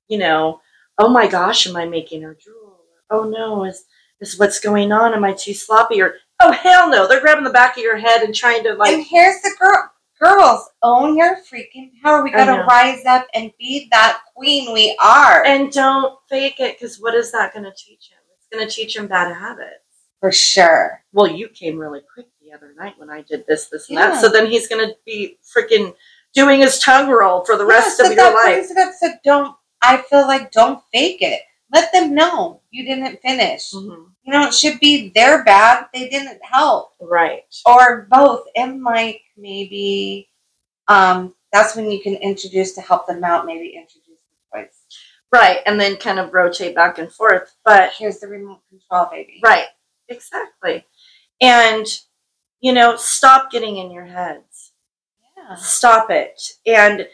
you 0.08 0.18
know 0.18 0.62
oh 0.98 1.10
my 1.10 1.28
gosh 1.28 1.68
am 1.68 1.76
i 1.76 1.86
making 1.86 2.24
her 2.24 2.38
drool? 2.42 2.80
Oh 3.12 3.26
no 3.30 3.66
is 3.66 3.84
is 4.22 4.40
what's 4.40 4.60
going 4.60 4.92
on? 4.92 5.14
Am 5.14 5.26
i 5.26 5.34
too 5.34 5.54
sloppy? 5.54 6.02
Or 6.02 6.16
oh 6.40 6.54
hell 6.54 6.90
no. 6.90 7.08
They're 7.08 7.22
grabbing 7.22 7.44
the 7.44 7.50
back 7.50 7.78
of 7.78 7.84
your 7.84 7.98
head 7.98 8.22
and 8.22 8.34
trying 8.34 8.64
to 8.64 8.74
like. 8.76 8.94
and 8.94 9.06
here's 9.06 9.42
the 9.42 9.54
girl. 9.60 9.92
Girls, 10.22 10.68
own 10.82 11.16
your 11.18 11.38
freaking 11.38 11.92
power. 12.04 12.24
We 12.24 12.32
gotta 12.32 12.64
rise 12.64 13.06
up 13.06 13.28
and 13.36 13.52
be 13.60 13.88
that 13.92 14.22
queen 14.36 14.74
we 14.74 14.98
are. 15.02 15.44
and 15.46 15.72
don't 15.72 16.18
fake 16.30 16.60
it 16.60 16.80
because 16.80 17.00
what 17.00 17.14
is 17.14 17.32
that 17.32 17.54
to 17.66 17.74
teach 17.78 18.10
him 18.10 18.18
it's 18.36 18.48
to 18.68 18.74
teach 18.74 18.96
him 18.96 19.08
bad 19.08 19.34
habits 19.36 19.84
For 20.20 20.32
sure. 20.32 21.04
well 21.14 21.28
you 21.28 21.50
came 21.50 21.78
really 21.78 22.02
quick 22.14 22.28
the 22.42 22.52
other 22.52 22.74
night 22.78 22.94
when 22.98 23.10
i 23.10 23.22
did 23.22 23.46
this 23.48 23.68
this 23.68 23.90
and 23.90 23.98
Yeah. 23.98 24.12
that 24.12 24.22
so 24.22 24.30
then 24.30 24.48
he's 24.48 24.68
to 24.88 24.96
be 25.06 25.38
freaking 25.44 25.94
doing 26.34 26.60
his 26.62 26.80
tongue 26.80 27.10
roll 27.10 27.44
for 27.46 27.58
the 27.58 27.66
rest 27.66 28.00
Yeah, 28.00 28.06
of 28.08 28.14
so 28.18 28.24
your 28.24 28.34
life 28.36 28.66
up. 28.78 28.94
So 29.00 29.10
don't. 29.24 29.56
I 29.82 29.98
feel 29.98 30.28
like 30.28 30.52
don't 30.52 30.82
fake 30.94 31.22
it. 31.22 31.42
Let 31.74 31.92
them 31.92 32.14
know 32.16 32.62
you 32.72 32.86
didn't 32.86 33.22
finish. 33.22 33.72
Mhm. 33.74 34.12
You 34.24 34.34
know, 34.34 34.48
it 34.48 34.54
should 34.54 34.80
be 34.80 35.10
their 35.10 35.44
bad. 35.44 35.88
They 35.94 36.10
didn't 36.10 36.40
help. 36.44 36.94
right 37.02 37.44
or 37.66 38.08
both 38.10 38.46
and 38.56 38.84
like 38.84 39.22
maybe 39.38 40.30
um 40.88 41.36
that's 41.54 41.76
when 41.76 41.90
you 41.92 42.02
can 42.02 42.16
introduce 42.16 42.74
to 42.76 42.82
help 42.82 43.08
them 43.08 43.24
out 43.24 43.46
maybe 43.46 43.70
introduce 43.76 44.20
the 44.32 44.60
toys 44.60 44.74
Right, 45.32 45.60
and 45.66 45.80
then 45.80 45.98
kind 45.98 46.20
of 46.20 46.34
rotate 46.34 46.74
back 46.76 47.00
and 47.00 47.12
forth. 47.12 47.54
But 47.66 47.94
here's 47.94 48.20
the 48.20 48.28
remote 48.28 48.62
control 48.70 49.08
baby 49.12 49.42
right, 49.44 49.68
exactly. 50.10 50.86
And 51.42 51.86
you 52.62 52.74
know, 52.74 52.96
stop 52.98 53.52
getting 53.52 53.78
in 53.78 53.92
your 53.92 54.06
heads. 54.06 54.74
yeah 55.38 55.56
Stop 55.56 56.10
it. 56.12 56.42
And 56.66 57.08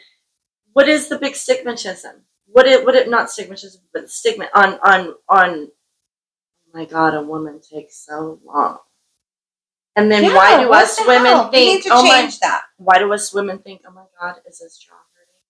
what 0.74 0.88
is 0.88 1.08
the 1.08 1.18
big 1.18 1.34
stigmatism? 1.34 2.23
What 2.54 2.66
it 2.68 2.84
what 2.86 2.94
it 2.94 3.10
not 3.10 3.30
stigmatism, 3.30 3.78
but 3.92 4.08
stigma 4.08 4.48
on 4.54 4.78
on 4.80 5.14
on 5.28 5.50
oh 5.72 6.70
my 6.72 6.84
god, 6.84 7.14
a 7.14 7.20
woman 7.20 7.60
takes 7.60 7.96
so 8.06 8.38
long. 8.44 8.78
And 9.96 10.10
then 10.10 10.22
Yeah, 10.22 10.36
why 10.36 10.62
do 10.62 10.72
us 10.72 11.00
women 11.04 11.32
hell? 11.32 11.50
think 11.50 11.82
to 11.82 11.88
oh 11.92 12.04
my 12.06 12.30
that 12.42 12.62
why 12.76 13.00
do 13.00 13.12
us 13.12 13.34
women 13.34 13.58
think, 13.58 13.80
oh 13.88 13.90
my 13.90 14.04
god, 14.20 14.36
is 14.48 14.60
his 14.60 14.78
jaw 14.78 14.94
hurting? 14.94 15.42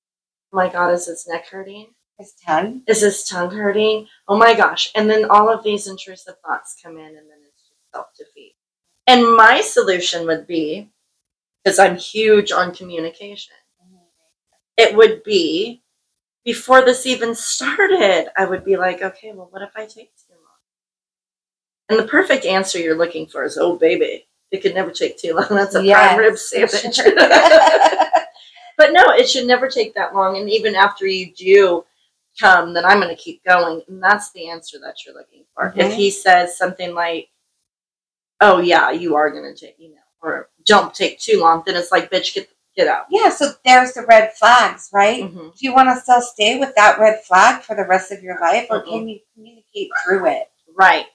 Oh 0.50 0.56
my 0.56 0.70
god, 0.70 0.94
is 0.94 1.04
his 1.04 1.28
neck 1.28 1.46
hurting? 1.46 1.88
His 2.18 2.32
tongue. 2.46 2.82
Is 2.86 3.02
his 3.02 3.22
tongue 3.28 3.50
hurting? 3.50 4.06
Oh 4.26 4.38
my 4.38 4.54
gosh. 4.54 4.90
And 4.94 5.10
then 5.10 5.26
all 5.26 5.50
of 5.50 5.62
these 5.62 5.86
intrusive 5.86 6.36
thoughts 6.46 6.74
come 6.82 6.96
in, 6.96 7.04
and 7.04 7.28
then 7.28 7.40
it's 7.46 7.68
just 7.68 7.92
self 7.92 8.06
defeat. 8.16 8.54
And 9.06 9.36
my 9.36 9.60
solution 9.60 10.26
would 10.26 10.46
be 10.46 10.88
because 11.62 11.78
I'm 11.78 11.96
huge 11.96 12.50
on 12.50 12.74
communication, 12.74 13.52
it 14.78 14.96
would 14.96 15.22
be 15.22 15.83
before 16.44 16.84
this 16.84 17.06
even 17.06 17.34
started, 17.34 18.28
I 18.36 18.44
would 18.44 18.64
be 18.64 18.76
like, 18.76 19.02
okay, 19.02 19.32
well, 19.32 19.48
what 19.50 19.62
if 19.62 19.70
I 19.76 19.86
take 19.86 20.12
too 20.16 20.34
long? 20.34 20.40
And 21.88 21.98
the 21.98 22.08
perfect 22.10 22.44
answer 22.44 22.78
you're 22.78 22.96
looking 22.96 23.26
for 23.26 23.44
is, 23.44 23.58
oh, 23.58 23.76
baby, 23.76 24.26
it 24.50 24.62
could 24.62 24.74
never 24.74 24.90
take 24.90 25.18
too 25.18 25.34
long. 25.34 25.46
That's 25.50 25.74
a 25.74 25.84
Yes, 25.84 25.96
prime 26.14 26.18
rib 26.18 26.38
sandwich. 26.38 26.98
but 28.76 28.92
no, 28.92 29.04
it 29.10 29.28
should 29.28 29.46
never 29.46 29.68
take 29.68 29.94
that 29.94 30.14
long. 30.14 30.36
And 30.36 30.48
even 30.50 30.74
after 30.74 31.06
you 31.06 31.32
do 31.34 31.84
come, 32.40 32.74
then 32.74 32.84
I'm 32.84 33.00
going 33.00 33.14
to 33.14 33.22
keep 33.22 33.44
going. 33.44 33.82
And 33.88 34.02
that's 34.02 34.32
the 34.32 34.48
answer 34.48 34.78
that 34.80 35.04
you're 35.04 35.14
looking 35.14 35.44
for. 35.54 35.72
If 35.76 35.92
Mhm. 35.92 35.94
he 35.94 36.10
says 36.10 36.56
something 36.58 36.94
like, 36.94 37.28
oh, 38.40 38.60
yeah, 38.60 38.90
you 38.90 39.14
are 39.16 39.30
going 39.30 39.44
to 39.54 39.58
take, 39.58 39.76
you 39.78 39.90
know, 39.90 40.00
or 40.22 40.50
don't 40.66 40.92
take 40.94 41.18
too 41.20 41.38
long, 41.40 41.62
then 41.64 41.76
it's 41.76 41.92
like, 41.92 42.10
bitch, 42.10 42.34
get, 42.34 42.48
get 42.76 42.88
out. 42.88 43.06
yeah, 43.10 43.28
so 43.30 43.52
there's 43.64 43.92
the 43.92 44.02
red 44.06 44.32
flags, 44.34 44.90
right? 44.92 45.22
Mhm. 45.24 45.56
Do 45.56 45.58
you 45.66 45.72
want 45.74 45.88
to 45.88 46.00
still 46.00 46.20
stay 46.20 46.58
with 46.58 46.74
that 46.76 46.98
red 46.98 47.22
flag 47.24 47.62
for 47.62 47.74
the 47.76 47.84
rest 47.86 48.10
of 48.12 48.22
your 48.22 48.38
life, 48.40 48.66
or 48.70 48.82
Mm-mm. 48.82 48.88
can 48.90 49.08
you 49.08 49.20
communicate 49.34 49.90
through 50.04 50.26
it? 50.26 50.50
Right, 50.76 51.06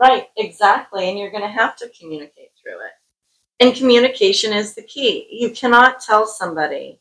right, 0.00 0.28
exactly. 0.36 1.08
And 1.08 1.18
you're 1.18 1.30
going 1.30 1.42
to 1.42 1.48
have 1.48 1.76
to 1.76 1.88
communicate 1.98 2.50
through 2.62 2.80
it. 2.86 2.92
And 3.60 3.74
communication 3.76 4.52
is 4.52 4.74
the 4.74 4.82
key. 4.82 5.26
You 5.30 5.50
cannot 5.50 6.00
tell 6.00 6.26
somebody, 6.26 7.00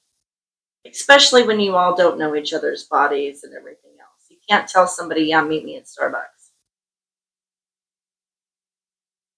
especially 0.85 1.43
when 1.43 1.59
you 1.59 1.75
all 1.75 1.95
don't 1.95 2.17
know 2.17 2.35
each 2.35 2.53
other's 2.53 2.85
bodies 2.85 3.43
and 3.43 3.53
everything 3.53 3.91
else. 3.99 4.25
You 4.29 4.37
can't 4.49 4.67
tell 4.67 4.87
somebody, 4.87 5.23
yeah, 5.25 5.43
meet 5.43 5.63
me 5.65 5.77
at 5.77 5.85
Starbucks. 5.85 6.51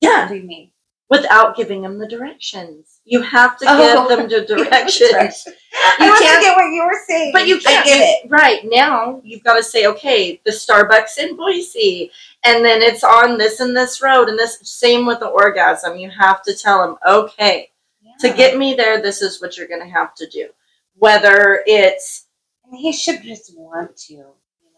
Yeah. 0.02 0.10
What 0.10 0.22
Yeah, 0.22 0.28
do 0.30 0.36
you 0.36 0.44
mean? 0.44 0.72
Without 1.10 1.56
giving 1.56 1.82
them 1.82 1.98
the 1.98 2.08
directions. 2.08 3.00
You 3.06 3.22
have 3.22 3.58
to 3.58 3.66
Oh. 3.68 4.08
give 4.08 4.18
them 4.18 4.30
the 4.30 4.46
directions. 4.56 5.10
Directions. 5.12 5.56
You 6.00 6.14
I 6.14 6.20
can't- 6.22 6.42
get 6.42 6.56
what 6.56 6.72
you 6.72 6.84
were 6.86 7.00
saying, 7.08 7.32
But 7.34 7.48
you 7.48 7.60
can't 7.60 7.86
get 7.86 8.00
it. 8.00 8.30
Right 8.30 8.62
now, 8.66 9.20
you've 9.24 9.44
got 9.44 9.56
to 9.56 9.64
say, 9.64 9.88
okay, 9.88 10.40
the 10.46 10.52
Starbucks 10.52 11.18
in 11.18 11.36
Boise, 11.36 12.12
and 12.44 12.64
then 12.64 12.82
it's 12.82 13.04
on 13.04 13.38
this 13.38 13.60
and 13.60 13.76
this 13.76 14.02
road, 14.02 14.30
and 14.30 14.38
this 14.38 14.60
same 14.64 15.06
with 15.06 15.20
the 15.20 15.28
orgasm. 15.28 15.98
You 15.98 16.10
have 16.12 16.42
to 16.44 16.54
tell 16.56 16.80
them, 16.86 16.98
okay, 17.08 17.72
to 18.20 18.32
get 18.34 18.58
me 18.58 18.74
there, 18.76 19.02
this 19.02 19.22
is 19.22 19.42
what 19.42 19.58
you're 19.58 19.68
going 19.68 19.82
to 19.82 19.88
have 19.90 20.14
to 20.16 20.28
do. 20.28 20.50
Whether 20.96 21.64
it's 21.66 22.26
And 22.66 22.76
he 22.78 22.92
should 22.92 23.24
just 23.24 23.58
want 23.58 23.96
to, 23.98 24.14
you 24.14 24.26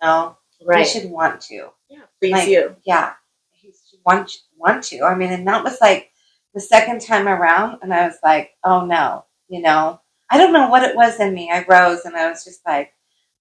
know. 0.01 0.38
right? 0.63 0.85
He 0.85 1.00
should 1.00 1.09
want 1.09 1.41
to. 1.41 1.69
yeah, 1.89 2.00
please 2.19 2.31
like- 2.33 2.47
you, 2.47 2.75
Yeah, 2.85 3.13
he 3.51 3.69
should 3.89 4.00
want 4.05 4.31
want 4.57 4.83
to. 4.85 5.01
I 5.03 5.15
mean, 5.15 5.31
and 5.31 5.47
that 5.47 5.63
was 5.63 5.77
like 5.81 6.11
the 6.53 6.60
second 6.62 7.01
time 7.01 7.27
around, 7.27 7.79
and 7.81 7.93
I 7.93 8.08
was 8.08 8.17
like, 8.24 8.51
oh 8.63 8.86
no, 8.86 9.25
you 9.50 9.62
know. 9.62 10.01
I 10.29 10.38
don't 10.38 10.53
know 10.53 10.70
what 10.70 10.84
it 10.84 10.96
was 10.96 11.20
in 11.20 11.34
me. 11.34 11.51
I 11.51 11.65
rose, 11.67 12.05
and 12.05 12.15
I 12.15 12.29
was 12.29 12.43
just 12.46 12.62
like, 12.65 12.93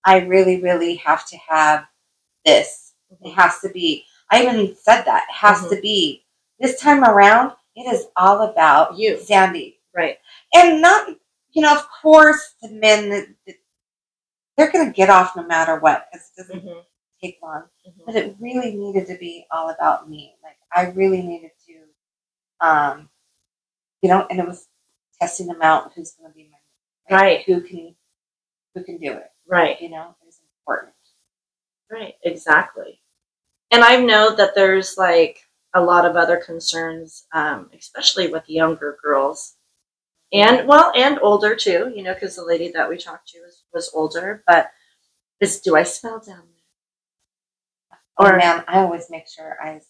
I 0.05 0.21
really, 0.21 0.61
really 0.61 0.97
have 0.97 1.27
to 1.29 1.37
have 1.49 1.85
this. 2.45 2.95
It 3.23 3.33
has 3.33 3.61
to 3.61 3.69
be. 3.71 4.05
I 4.31 4.43
even 4.43 4.77
said 4.77 5.03
that 5.05 5.25
it 5.29 5.35
has 5.35 5.59
Mhm. 5.63 5.71
to 5.71 5.81
be. 5.81 6.25
This 6.61 6.81
time 6.81 7.05
around, 7.05 7.55
it 7.77 7.83
is 7.93 8.07
all 8.17 8.43
about 8.43 8.99
You. 8.99 9.19
Sandy, 9.21 9.81
right, 9.95 10.19
and 10.55 10.81
not. 10.83 11.09
You 11.53 11.63
know, 11.63 11.75
of 11.77 11.87
course, 12.03 12.55
the 12.63 12.69
men 12.71 13.37
they're 14.57 14.71
going 14.73 14.87
to 14.87 14.93
get 14.93 15.11
off 15.11 15.37
no 15.37 15.43
matter 15.45 15.79
what 15.79 16.07
because 16.13 16.31
it 16.31 16.41
doesn't 16.43 16.65
Mhm. 16.65 16.85
take 17.23 17.39
long 17.43 17.69
Mhm. 17.87 18.07
but 18.07 18.17
it 18.17 18.37
really 18.41 18.77
needed 18.77 19.07
to 19.09 19.17
be 19.19 19.47
all 19.51 19.71
about 19.71 20.09
me. 20.09 20.37
Like 20.43 20.59
I 20.73 20.87
really 20.93 21.23
needed 21.23 21.53
um, 22.61 23.09
you 24.03 24.09
know, 24.09 24.27
and 24.31 24.41
it 24.41 24.47
was 24.47 24.69
testing 25.21 25.47
them 25.47 25.63
out. 25.63 25.93
Who's 25.95 26.13
going 26.13 26.31
to 26.31 26.37
be 26.37 26.45
my 26.51 26.59
like, 27.17 27.23
Right. 27.23 27.43
Who 27.47 27.61
can 27.63 27.95
who 28.75 28.85
can 28.85 28.99
do 28.99 29.13
it? 29.13 29.27
right. 29.49 29.81
You 29.81 29.91
know, 29.91 30.15
it's 30.27 30.41
important. 30.61 30.95
Right, 31.91 32.15
exactly. 32.25 33.01
And 33.73 33.85
I 33.85 33.97
know 33.97 34.35
that 34.37 34.55
there's 34.55 34.97
like 34.99 35.41
a 35.75 35.83
lot 35.83 36.05
of 36.07 36.17
other 36.17 36.39
concerns, 36.39 37.27
um, 37.35 37.71
especially 37.79 38.29
with 38.29 38.49
younger 38.49 38.99
girls, 39.03 39.57
and 40.33 40.69
well, 40.69 40.93
and 40.97 41.19
older 41.21 41.57
too. 41.57 41.93
You 41.95 42.03
know, 42.03 42.15
because 42.15 42.37
the 42.37 42.45
lady 42.45 42.71
that 42.73 42.89
we 42.89 42.99
talked 42.99 43.29
to 43.31 43.41
was, 43.43 43.65
was 43.75 43.93
older. 43.95 44.43
But 44.47 44.71
is 45.41 45.61
do 45.61 45.77
I 45.77 45.85
smell 45.85 46.21
down 46.21 46.49
there? 46.49 47.97
Or 48.19 48.35
Or 48.35 48.37
man, 48.37 48.65
I 48.69 48.79
always 48.81 49.11
make 49.11 49.29
sure 49.29 49.57
I 49.63 49.81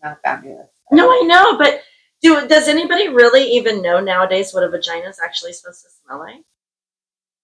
smell 0.00 0.16
fabulous. 0.22 0.68
no, 0.92 1.10
I 1.10 1.22
know, 1.26 1.58
but 1.58 1.82
do 2.22 2.46
does 2.48 2.68
anybody 2.68 3.08
really 3.08 3.44
even 3.52 3.82
know 3.82 4.00
nowadays 4.00 4.52
what 4.52 4.64
a 4.64 4.68
vagina 4.68 5.08
is 5.08 5.20
actually 5.22 5.52
supposed 5.52 5.84
to 5.84 5.90
smell 5.90 6.18
like? 6.18 6.42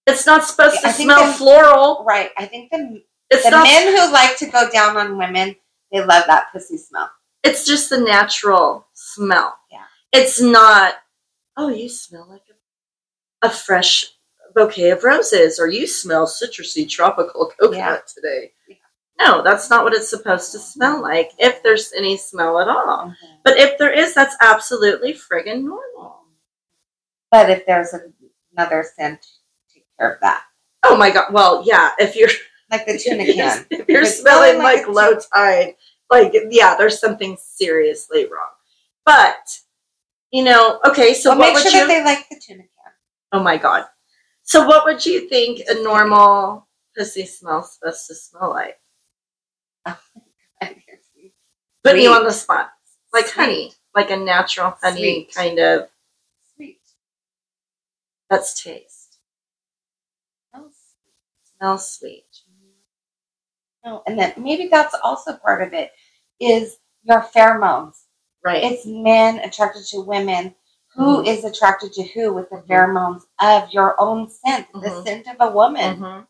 It's 0.07 0.27
not 0.27 0.45
supposed 0.45 0.81
to 0.83 0.93
smell 0.93 1.27
the- 1.27 1.33
floral. 1.35 2.05
Right. 2.05 2.31
I 2.37 2.47
think 2.47 2.71
the 2.71 3.03
It's 3.31 3.45
the 3.45 3.51
not. 3.51 3.65
men 3.65 3.89
who 3.97 4.13
like 4.13 4.37
to 4.39 4.47
go 4.47 4.69
down 4.71 4.97
on 4.97 5.17
women, 5.19 5.57
they 5.93 6.01
love 6.05 6.25
that 6.27 6.49
pussy 6.53 6.77
smell. 6.77 7.11
it's 7.43 7.65
just 7.67 7.91
the 7.91 8.01
natural 8.01 8.87
smell. 8.95 9.57
Yeah. 9.71 9.85
It's 10.13 10.41
not, 10.41 10.95
oh, 11.57 11.69
you 11.69 11.89
smell 11.89 12.27
like 12.29 12.43
a, 13.43 13.47
a 13.47 13.51
fresh 13.51 14.07
bouquet 14.55 14.91
of 14.91 15.03
roses, 15.05 15.59
or 15.59 15.69
you 15.69 15.87
smell 15.87 16.27
citrusy 16.27 16.89
tropical 16.89 17.51
coconut 17.59 17.79
Yeah. 17.79 17.99
today. 18.15 18.53
Yeah. 18.69 18.77
No, 19.19 19.43
that's 19.43 19.71
not 19.71 19.85
what 19.85 19.95
it's 19.95 20.09
supposed 20.11 20.53
to 20.53 20.59
smell 20.59 21.01
like, 21.01 21.31
if 21.39 21.63
there's 21.63 21.93
any 21.93 22.17
smell 22.17 22.59
at 22.61 22.69
all. 22.69 23.07
Mhm. 23.09 23.17
But 23.45 23.59
if 23.59 23.79
there 23.79 23.93
is, 23.93 24.13
that's 24.15 24.37
absolutely 24.41 25.13
friggin' 25.15 25.63
normal. 25.63 26.25
But 27.31 27.51
if 27.51 27.67
there's 27.67 27.95
another 28.57 28.85
scent, 28.97 29.27
take 29.73 29.87
care 29.99 30.13
of 30.15 30.21
that. 30.21 30.45
Oh 30.85 30.97
my 30.97 31.11
god, 31.11 31.33
well, 31.33 31.63
yeah, 31.65 31.93
if 31.99 32.17
you're 32.17 32.29
Like 32.71 32.87
the 32.87 32.99
tuna 33.03 33.25
can. 33.33 33.67
if 33.71 33.89
you're 33.89 34.03
it's 34.03 34.19
smelling 34.21 34.59
like, 34.59 34.87
like 34.87 34.89
low 34.89 35.19
tide, 35.33 35.77
like 36.11 36.33
yeah, 36.51 36.77
there's 36.77 36.99
something 37.01 37.37
seriously 37.41 38.25
wrong. 38.25 38.51
But 39.05 39.61
you 40.33 40.45
know, 40.45 40.81
okay, 40.87 41.15
so 41.15 41.31
well, 41.37 41.53
make 41.53 41.59
sure 41.63 41.71
you 41.73 41.81
that 41.81 41.89
they 41.89 42.05
like 42.05 42.29
the 42.31 42.41
tuna 42.41 42.63
can. 42.63 42.93
Oh 43.33 43.43
my 43.43 43.57
god. 43.59 43.87
So 44.43 44.67
what 44.67 44.85
would 44.87 45.05
you 45.07 45.29
think 45.29 45.63
a 45.69 45.83
normal 45.83 46.69
pussy 46.97 47.27
smell 47.27 47.63
supposed 47.63 48.07
to 48.09 48.15
smell 48.15 48.51
like? 48.51 48.79
Putting 51.85 52.03
you 52.03 52.13
on 52.13 52.25
the 52.25 52.33
spot. 52.33 52.71
Like 53.13 53.27
Sweet. 53.27 53.35
honey. 53.35 53.73
Like 53.95 54.11
a 54.11 54.17
natural 54.17 54.77
honey 54.83 55.27
Sweet. 55.27 55.35
kind 55.35 55.59
of 55.59 55.89
Sweet. 56.57 56.81
that's 58.29 58.61
taste. 58.63 59.19
Oh, 60.55 60.71
Smells 61.59 61.91
sweet. 61.99 62.25
No, 63.85 64.03
and 64.07 64.19
then 64.19 64.33
maybe 64.39 64.69
that's 64.69 64.95
also 65.05 65.37
part 65.37 65.63
of 65.63 65.75
it 65.75 65.93
is 66.41 66.79
your 67.03 67.21
pheromones. 67.21 67.97
Right. 68.43 68.65
It's 68.65 68.87
men 68.87 69.39
attracted 69.41 69.85
to 69.91 70.01
women. 70.01 70.55
Who 70.95 71.23
Mhm. 71.23 71.27
is 71.27 71.45
attracted 71.45 71.93
to 71.95 72.03
who 72.05 72.33
with 72.33 72.49
the 72.51 72.57
Mhm. 72.57 72.67
pheromones 72.67 73.23
of 73.41 73.71
your 73.73 74.01
own 74.01 74.31
scent? 74.31 74.69
The 74.73 74.89
Mhm. 74.89 75.05
scent 75.05 75.29
of 75.29 75.37
a 75.41 75.51
woman 75.53 75.99
Mhm. 76.01 76.27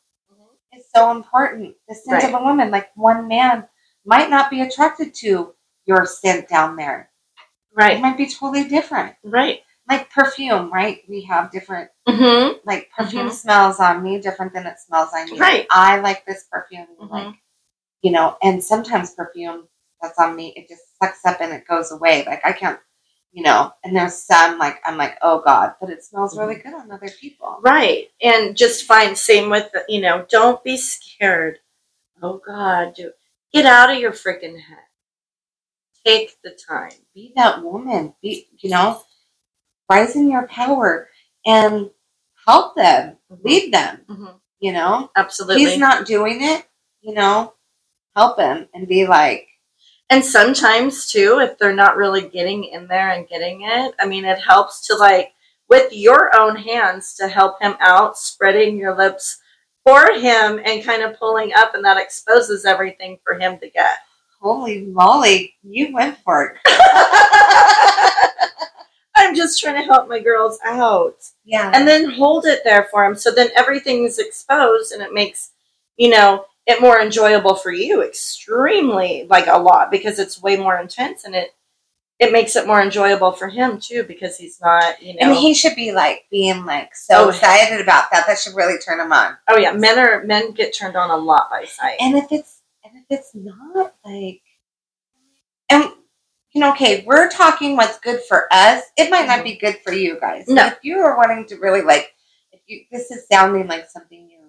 is 0.72 0.84
so 0.94 1.10
important. 1.12 1.76
The 1.86 1.94
scent 1.94 2.22
Right. 2.24 2.34
of 2.34 2.40
a 2.40 2.44
woman, 2.44 2.70
like 2.70 2.90
one 2.96 3.28
man 3.28 3.68
might 4.04 4.30
not 4.30 4.50
be 4.50 4.60
attracted 4.62 5.14
to 5.14 5.54
your 5.86 6.06
scent 6.06 6.48
down 6.48 6.76
there. 6.76 7.10
It 7.38 7.76
Right. 7.76 8.00
might 8.00 8.16
be 8.16 8.26
totally 8.28 8.64
different. 8.68 9.16
Right. 9.24 9.62
Like 9.88 10.10
perfume, 10.10 10.72
right? 10.72 11.02
We 11.08 11.22
have 11.22 11.50
different 11.50 11.90
Mm-hmm. 12.08 12.58
like 12.64 12.90
perfume 12.96 13.28
Mhm. 13.28 13.32
smells 13.32 13.80
on 13.80 14.02
me 14.02 14.20
different 14.20 14.52
than 14.54 14.66
it 14.66 14.78
smells 14.78 15.10
on 15.12 15.28
you. 15.28 15.36
Right. 15.38 15.66
I 15.70 15.98
like 16.00 16.24
this 16.26 16.44
perfume. 16.50 16.88
Mhm. 17.00 17.10
Like 17.10 17.34
you 18.02 18.12
know, 18.12 18.36
and 18.42 18.62
sometimes 18.62 19.14
perfume 19.14 19.68
that's 20.02 20.18
on 20.18 20.36
me, 20.36 20.52
it 20.56 20.68
just 20.68 20.82
sucks 21.02 21.24
up 21.24 21.40
and 21.40 21.52
it 21.52 21.66
goes 21.66 21.90
away. 21.92 22.24
Like 22.26 22.44
I 22.44 22.52
can't, 22.52 22.78
you 23.32 23.42
know. 23.42 23.72
And 23.82 23.96
there's 23.96 24.14
some 24.14 24.58
like 24.58 24.80
I'm 24.84 24.96
like, 24.98 25.18
oh 25.22 25.40
god, 25.40 25.74
but 25.80 25.90
it 25.90 26.04
smells 26.04 26.38
really 26.38 26.56
good 26.56 26.74
on 26.74 26.90
other 26.92 27.08
people. 27.20 27.58
Right. 27.62 28.10
And 28.22 28.56
just 28.56 28.84
find 28.86 29.16
same 29.18 29.50
with 29.50 29.70
the, 29.72 29.84
you 29.88 30.00
know, 30.02 30.26
don't 30.28 30.62
be 30.64 30.76
scared. 30.76 31.58
Oh 32.22 32.40
God, 32.46 32.94
do 32.94 33.12
get 33.54 33.66
out 33.66 33.90
of 33.90 33.98
your 33.98 34.12
freaking 34.12 34.60
head. 34.60 34.78
Take 36.04 36.36
the 36.42 36.50
time. 36.68 36.92
Be 37.14 37.32
that 37.36 37.62
woman. 37.62 38.14
Be 38.22 38.48
you 38.58 38.70
know, 38.70 39.02
rise 39.90 40.16
in 40.16 40.30
your 40.30 40.46
power 40.48 41.08
and 41.46 41.90
help 42.46 42.76
them, 42.76 43.18
lead 43.44 43.72
them. 43.72 44.04
Mhm. 44.08 44.40
You 44.60 44.72
know, 44.72 45.10
Absolutely. 45.16 45.64
he's 45.64 45.78
not 45.78 46.06
doing 46.06 46.42
it. 46.42 46.66
You 47.02 47.14
know, 47.14 47.54
help 48.16 48.38
him 48.38 48.68
and 48.74 48.88
be 48.88 49.06
like, 49.06 49.48
And 50.10 50.24
sometimes 50.24 51.10
too, 51.10 51.40
if 51.40 51.58
they're 51.58 51.74
not 51.74 51.96
really 51.96 52.28
getting 52.28 52.64
in 52.64 52.88
there 52.88 53.10
and 53.10 53.28
getting 53.28 53.62
it, 53.62 53.94
I 54.00 54.06
mean, 54.06 54.24
it 54.26 54.38
helps 54.38 54.86
to 54.88 54.96
like 54.96 55.32
with 55.68 55.92
your 55.92 56.36
own 56.38 56.56
hands 56.56 57.14
to 57.16 57.28
help 57.28 57.60
him 57.62 57.76
out, 57.80 58.18
spreading 58.18 58.76
your 58.78 58.96
lips 58.96 59.38
for 59.84 60.12
him 60.12 60.60
and 60.64 60.84
kind 60.84 61.02
of 61.02 61.18
pulling 61.18 61.52
up, 61.54 61.74
and 61.74 61.84
that 61.84 61.98
exposes 61.98 62.64
everything 62.64 63.18
for 63.24 63.34
him 63.38 63.58
to 63.58 63.68
get. 63.70 63.98
Holy 64.40 64.82
moly, 64.86 65.54
you 65.62 65.92
went 65.92 66.18
for 66.18 66.44
it. 66.44 66.58
I'm 69.16 69.34
just 69.34 69.60
trying 69.60 69.76
to 69.76 69.82
help 69.86 70.08
my 70.08 70.18
girls 70.18 70.58
out. 70.64 71.16
Yeah. 71.44 71.70
and 71.74 71.86
then 71.86 72.10
hold 72.10 72.46
it 72.46 72.60
there 72.64 72.88
for 72.90 73.04
him 73.04 73.14
so 73.14 73.30
then 73.30 73.48
everything's 73.56 74.18
exposed 74.18 74.92
and 74.92 75.02
it 75.02 75.12
makes 75.12 75.50
you 75.96 76.08
know 76.08 76.46
it 76.66 76.80
more 76.80 77.00
enjoyable 77.00 77.54
for 77.54 77.70
you 77.70 78.02
extremely 78.02 79.26
like 79.28 79.46
a 79.46 79.58
lot 79.58 79.90
because 79.90 80.18
it's 80.18 80.42
way 80.42 80.56
more 80.56 80.78
intense 80.78 81.24
and 81.24 81.34
it 81.34 81.54
it 82.20 82.32
makes 82.32 82.54
it 82.56 82.66
more 82.66 82.80
enjoyable 82.80 83.32
for 83.32 83.48
him 83.48 83.78
too 83.80 84.04
because 84.04 84.36
he's 84.38 84.60
not 84.60 85.02
you 85.02 85.14
know 85.14 85.20
and 85.20 85.34
he 85.36 85.52
should 85.54 85.74
be 85.74 85.92
like 85.92 86.24
being 86.30 86.64
like 86.64 86.94
so 86.94 87.26
Oh. 87.26 87.28
excited 87.30 87.80
about 87.80 88.10
that. 88.12 88.26
That 88.26 88.38
should 88.38 88.54
really 88.54 88.78
turn 88.78 89.00
him 89.00 89.12
on. 89.12 89.36
oh 89.48 89.56
yeah 89.58 89.72
men 89.72 89.98
are 89.98 90.22
men 90.24 90.52
get 90.52 90.74
turned 90.74 90.96
on 90.96 91.10
a 91.10 91.16
lot 91.16 91.50
by 91.50 91.64
sight 91.64 91.96
And 92.00 92.16
if 92.16 92.30
it's 92.30 92.60
and 92.84 92.92
if 92.98 93.04
it's 93.10 93.34
not 93.34 93.94
like 94.04 94.42
and 95.70 95.84
you 96.52 96.60
know, 96.60 96.70
okay, 96.72 97.02
we're 97.04 97.28
talking 97.30 97.76
what's 97.76 97.98
good 97.98 98.20
for 98.28 98.46
us. 98.52 98.84
It 98.96 99.10
might 99.10 99.26
not 99.26 99.42
be 99.42 99.56
good 99.56 99.78
for 99.84 99.92
you 99.92 100.20
guys. 100.20 100.46
No. 100.46 100.66
If 100.66 100.78
you 100.82 100.98
are 100.98 101.16
wanting 101.16 101.46
to 101.46 101.56
really 101.56 101.82
like 101.82 102.14
if 102.52 102.60
you 102.66 102.84
this 102.92 103.10
is 103.10 103.26
sounding 103.30 103.66
like 103.66 103.90
something 103.90 104.20
you, 104.30 104.38
you 104.38 104.48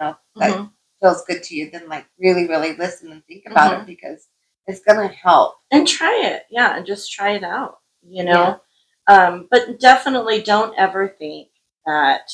know 0.00 0.16
that 0.36 0.50
Mhm. 0.56 0.70
feels 1.02 1.24
good 1.24 1.42
to 1.44 1.56
you, 1.56 1.70
then 1.70 1.88
like 1.88 2.06
really, 2.20 2.46
really 2.46 2.76
listen 2.76 3.10
and 3.10 3.26
think 3.26 3.44
about 3.46 3.72
Mhm. 3.72 3.80
it 3.82 3.86
because 3.86 4.28
it's 4.70 4.80
gonna 4.80 5.08
help. 5.08 5.56
and 5.70 5.86
try 5.86 6.22
it 6.24 6.44
yeah 6.50 6.76
and 6.76 6.86
just 6.86 7.12
try 7.12 7.32
it 7.32 7.44
out 7.44 7.78
you 8.02 8.24
know 8.24 8.60
um 9.08 9.48
but 9.50 9.78
definitely 9.80 10.40
don't 10.42 10.74
ever 10.78 11.08
think 11.08 11.48
that 11.86 12.32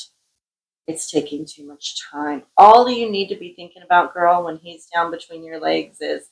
it's 0.87 1.11
taking 1.11 1.45
too 1.45 1.65
much 1.67 1.95
time 2.11 2.43
all 2.57 2.89
you 2.89 3.09
need 3.11 3.27
to 3.29 3.35
be 3.35 3.53
thinking 3.53 3.83
about 3.83 4.13
girl 4.13 4.45
when 4.45 4.57
he's 4.57 4.85
down 4.93 5.11
between 5.11 5.43
your 5.43 5.59
legs 5.59 5.97
is 6.01 6.29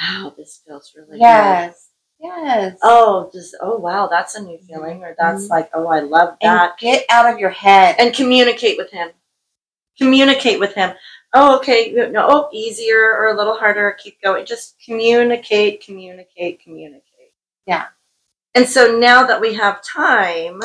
wow 0.00 0.32
this 0.36 0.60
feels 0.66 0.92
really 0.96 1.18
good 1.18 1.20
Yes. 1.20 1.90
Yes. 2.18 2.78
oh 2.82 3.30
just 3.32 3.54
oh 3.60 3.76
wow 3.76 4.08
that's 4.08 4.34
a 4.36 4.42
new 4.42 4.58
feeling 4.58 5.02
or 5.04 5.14
that's 5.18 5.46
Mhm. 5.46 5.50
like 5.50 5.70
oh 5.74 5.86
i 5.88 6.00
love 6.00 6.36
and 6.40 6.50
that 6.58 6.78
get 6.78 7.04
out 7.10 7.32
of 7.32 7.38
your 7.38 7.50
head. 7.50 7.96
and 7.98 8.14
communicate 8.14 8.78
with 8.78 8.90
him 8.90 9.10
communicate 9.98 10.58
with 10.60 10.74
him 10.74 10.94
oh 11.38 11.56
okay 11.58 11.92
no 11.92 12.26
oh 12.28 12.48
easier 12.52 13.00
or 13.18 13.26
a 13.28 13.36
little 13.36 13.56
harder 13.56 13.96
keep 14.02 14.20
going 14.22 14.44
just 14.46 14.76
communicate 14.84 15.74
communicate 15.84 16.60
communicate 16.62 17.32
Yeah. 17.66 17.86
and 18.54 18.66
so 18.66 18.98
now 18.98 19.26
that 19.26 19.40
we 19.40 19.54
have 19.54 19.82
time 19.82 20.60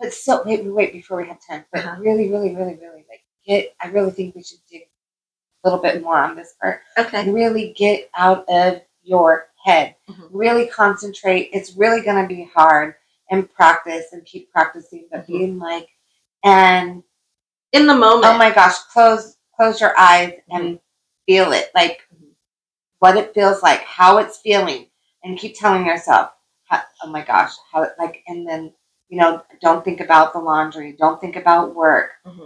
But 0.00 0.12
so 0.12 0.42
wait, 0.44 0.64
wait 0.64 0.92
before 0.92 1.18
we 1.22 1.28
have 1.28 1.38
time. 1.48 1.64
But 1.72 1.84
Uh-huh. 1.84 1.96
really, 2.00 2.26
really, 2.28 2.54
really, 2.58 2.74
really 2.84 3.04
like 3.08 3.22
get. 3.46 3.74
I 3.80 3.86
really 3.88 4.10
think 4.10 4.34
we 4.34 4.42
should 4.42 4.58
dig 4.70 4.82
a 4.82 5.68
little 5.68 5.80
bit 5.86 6.02
more 6.02 6.18
on 6.18 6.34
this 6.36 6.54
part. 6.60 6.80
okay 6.98 7.30
really 7.30 7.72
get 7.84 8.10
out 8.16 8.44
of 8.48 8.82
your 9.04 9.48
head. 9.64 9.94
Mhm. 10.10 10.28
Really 10.32 10.66
concentrate. 10.66 11.44
It's 11.56 11.76
really 11.76 12.02
going 12.02 12.20
to 12.22 12.28
be 12.28 12.42
hard 12.58 12.96
and 13.30 13.48
practice 13.58 14.06
and 14.12 14.24
keep 14.24 14.50
practicing. 14.52 15.06
But 15.10 15.22
Mhm. 15.22 15.26
being 15.26 15.58
like, 15.58 15.88
and 16.42 17.02
in 17.72 17.86
the 17.86 17.94
moment 18.06 18.34
oh 18.34 18.38
my 18.38 18.50
gosh, 18.50 18.78
close 18.94 19.36
close 19.56 19.80
your 19.80 19.98
eyes 19.98 20.34
and 20.50 20.78
feel 21.26 21.52
it, 21.52 21.70
like 21.74 22.06
Mhm. 22.14 22.34
what 22.98 23.16
it 23.16 23.34
feels 23.34 23.62
like, 23.62 23.80
how 23.82 24.18
it's 24.18 24.38
feeling, 24.38 24.90
and 25.22 25.38
keep 25.38 25.56
telling 25.58 25.86
yourself, 25.86 26.32
oh 26.72 27.08
my 27.10 27.22
gosh, 27.22 27.52
how 27.72 27.82
it 27.82 27.94
like, 27.98 28.22
and 28.26 28.46
then 28.48 28.74
you 29.08 29.20
know, 29.20 29.44
don't 29.60 29.84
think 29.84 30.00
about 30.00 30.32
the 30.32 30.38
laundry, 30.38 30.92
don't 30.92 31.20
think 31.20 31.36
about 31.36 31.74
work, 31.74 32.12
Mhm. 32.26 32.36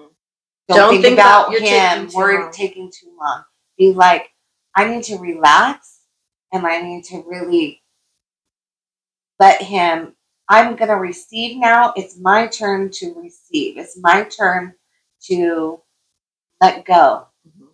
don't, 0.69 0.77
Don't 0.77 0.91
think, 0.91 1.03
think 1.05 1.15
about 1.19 1.49
about 1.49 1.61
him, 1.63 2.09
worry 2.13 2.39
long. 2.43 2.53
taking 2.53 2.91
too 2.91 3.17
long. 3.19 3.45
Be 3.79 3.93
like, 3.93 4.31
I 4.75 4.85
need 4.87 5.05
to 5.05 5.17
relax, 5.19 6.01
and 6.53 6.67
I 6.67 6.83
need 6.83 7.05
to 7.05 7.23
really 7.27 7.83
let 9.41 9.63
him. 9.63 10.15
I'm 10.49 10.77
gonna 10.77 10.97
receive 10.99 11.59
now. 11.59 11.93
It's 11.97 12.19
my 12.19 12.47
turn 12.49 12.91
to 12.93 13.15
receive. 13.15 13.79
It's 13.79 13.97
my 13.99 14.25
turn 14.25 14.75
to 15.25 15.83
let 16.61 16.85
go. 16.85 17.27
Mhm. 17.47 17.69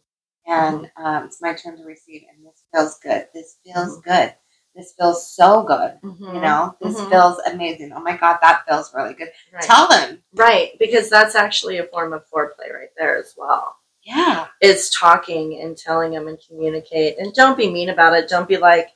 and 0.46 0.90
um, 0.96 1.24
it's 1.24 1.40
my 1.40 1.54
turn 1.54 1.76
to 1.78 1.84
receive 1.84 2.22
and 2.30 2.44
this 2.46 2.64
feels 2.72 2.98
good. 2.98 3.26
This 3.32 3.56
feels 3.64 4.00
good. 4.02 4.34
This 4.76 4.92
feels 4.98 5.30
so 5.34 5.62
good 5.62 5.98
you 6.02 6.10
Mhm. 6.10 6.42
know? 6.42 6.76
This 6.82 7.00
Mhm. 7.00 7.08
feels 7.10 7.38
amazing. 7.46 7.92
Oh 7.94 8.00
my 8.00 8.16
god 8.16 8.38
that 8.42 8.64
feels 8.68 8.92
really 8.92 9.14
good. 9.14 9.30
Right. 9.52 9.62
tell 9.62 9.88
them. 9.88 10.22
Right 10.34 10.76
because 10.78 11.08
that's 11.08 11.34
actually 11.34 11.78
a 11.78 11.86
form 11.86 12.12
of 12.12 12.28
foreplay 12.28 12.70
right 12.72 12.90
there 12.98 13.16
as 13.16 13.34
well. 13.38 13.76
Yeah. 14.02 14.48
It's 14.60 14.90
talking 14.90 15.60
and 15.62 15.78
telling 15.78 16.10
them 16.12 16.28
and 16.28 16.38
communicate 16.46 17.18
and 17.18 17.32
don't 17.32 17.56
be 17.56 17.70
mean 17.70 17.88
about 17.88 18.12
it. 18.14 18.28
Don't 18.28 18.48
be 18.48 18.58
like 18.58 18.90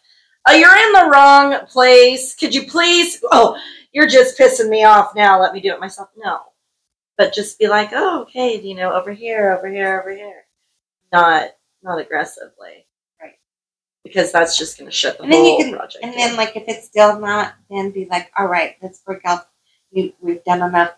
oh 0.47 0.53
you're 0.53 0.77
in 0.77 0.93
the 0.93 1.11
wrong 1.11 1.67
place. 1.67 2.35
Could 2.35 2.55
you 2.55 2.67
please 2.71 3.25
oh 3.33 3.59
you're 3.93 4.07
just 4.07 4.37
pissing 4.39 4.69
me 4.69 4.85
off 4.85 5.15
now. 5.15 5.41
Let 5.41 5.55
me 5.55 5.61
do 5.61 5.73
it 5.73 5.81
myself. 5.81 6.11
No 6.17 6.41
but 7.19 7.35
just 7.35 7.59
be 7.59 7.69
like 7.69 7.91
oh 7.93 8.23
okay 8.23 8.59
you 8.61 8.75
know 8.75 8.93
over 8.95 9.13
here 9.13 9.53
over 9.53 9.69
here 9.69 10.01
over 10.01 10.11
here 10.11 10.45
not 11.13 11.51
not 11.83 11.99
aggressively 12.01 12.87
Right. 13.21 13.35
because 14.05 14.33
that's 14.33 14.57
just 14.57 14.79
going 14.79 14.91
to 14.91 14.97
shut 14.97 15.19
the 15.19 15.25
and 15.25 15.33
then 15.33 15.41
whole 15.41 15.59
you 15.59 15.65
can 15.65 15.75
project 15.77 16.03
and 16.05 16.13
down. 16.13 16.19
then 16.29 16.37
like 16.37 16.57
if 16.57 16.65
it's 16.69 16.87
still 16.87 17.19
not 17.21 17.55
then 17.71 17.91
be 17.91 18.07
like 18.07 18.31
all 18.39 18.47
right 18.47 18.77
let's 18.81 19.01
break 19.01 19.21
out 19.27 19.49
we, 19.93 20.15
we've 20.21 20.45
done 20.45 20.63
enough 20.63 20.93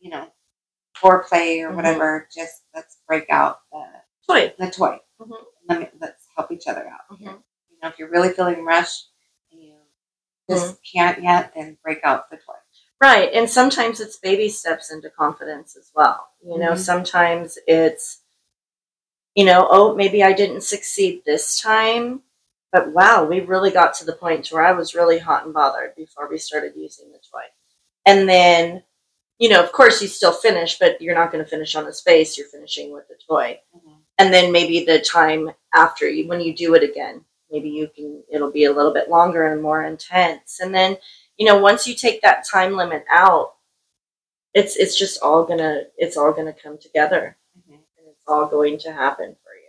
you 0.00 0.10
know 0.10 0.26
foreplay 0.96 1.62
or 1.64 1.70
Mhm. 1.70 1.76
whatever 1.76 2.28
just 2.34 2.62
let's 2.74 2.98
break 3.06 3.30
out 3.30 3.60
the, 3.72 3.84
Toy. 4.26 4.52
the 4.58 4.70
toy 4.70 4.98
Mhm. 5.20 5.36
Let 5.68 5.80
me, 5.80 5.88
let's 6.00 6.26
help 6.36 6.50
each 6.50 6.66
other 6.66 6.86
out 6.88 7.08
Mhm. 7.18 7.42
you 7.70 7.78
know 7.82 7.88
if 7.88 7.98
you're 7.98 8.10
really 8.10 8.30
feeling 8.32 8.64
rushed 8.64 9.10
and 9.52 9.62
you 9.62 9.74
just 10.50 10.78
can't 10.82 11.22
yet 11.22 11.52
then 11.54 11.76
break 11.82 12.00
out 12.04 12.30
the 12.30 12.36
toy 12.36 12.54
Right. 13.00 13.30
And 13.32 13.48
sometimes 13.48 14.00
it's 14.00 14.16
baby 14.18 14.48
steps 14.48 14.90
into 14.92 15.10
confidence 15.10 15.76
as 15.76 15.90
well. 15.94 16.28
You 16.44 16.58
know, 16.58 16.72
Mhm. 16.72 16.78
sometimes 16.78 17.58
it's, 17.66 18.22
you 19.34 19.44
know, 19.44 19.68
oh, 19.70 19.94
maybe 19.94 20.22
I 20.22 20.32
didn't 20.32 20.62
succeed 20.62 21.22
this 21.24 21.60
time, 21.60 22.22
but 22.72 22.92
wow, 22.92 23.24
we 23.24 23.40
really 23.40 23.70
got 23.70 23.94
to 23.94 24.04
the 24.04 24.14
point 24.14 24.48
where 24.48 24.64
I 24.64 24.72
was 24.72 24.94
really 24.94 25.18
hot 25.18 25.44
and 25.44 25.54
bothered 25.54 25.94
before 25.94 26.28
we 26.28 26.38
started 26.38 26.72
using 26.76 27.12
the 27.12 27.18
toy. 27.18 27.44
And 28.06 28.28
then, 28.28 28.82
you 29.38 29.48
know, 29.50 29.62
of 29.62 29.72
course 29.72 30.02
you 30.02 30.08
still 30.08 30.32
finish, 30.32 30.78
but 30.78 31.00
you're 31.02 31.14
not 31.14 31.32
going 31.32 31.44
to 31.44 31.50
finish 31.50 31.74
on 31.76 31.86
his 31.86 32.00
face. 32.00 32.38
You're 32.38 32.48
finishing 32.48 32.92
with 32.92 33.08
the 33.08 33.16
toy. 33.28 33.60
Mhm. 33.76 33.98
And 34.18 34.34
then 34.34 34.52
maybe 34.52 34.84
the 34.84 35.00
time 35.00 35.52
after 35.74 36.08
you, 36.08 36.28
when 36.28 36.40
you 36.40 36.54
do 36.54 36.74
it 36.74 36.82
again, 36.84 37.24
maybe 37.50 37.70
you 37.70 37.88
can, 37.88 38.24
it'll 38.30 38.52
be 38.52 38.64
a 38.64 38.72
little 38.72 38.92
bit 38.92 39.10
longer 39.10 39.46
and 39.52 39.62
more 39.62 39.82
intense. 39.84 40.60
And 40.60 40.74
then, 40.74 40.98
you 41.38 41.46
know, 41.46 41.58
once 41.58 41.86
you 41.86 41.94
take 41.94 42.20
that 42.22 42.44
time 42.46 42.74
limit 42.76 43.04
out, 43.10 43.54
it's 44.54 44.76
it's 44.76 44.98
just 44.98 45.22
all 45.22 45.44
gonna 45.44 45.82
it's 45.96 46.16
all 46.16 46.32
gonna 46.32 46.52
come 46.52 46.78
together 46.78 47.36
Mhm. 47.58 47.74
and 47.74 48.06
it's 48.08 48.24
all 48.26 48.46
going 48.46 48.78
to 48.78 48.92
happen 48.92 49.36
for 49.44 49.54
you. 49.54 49.68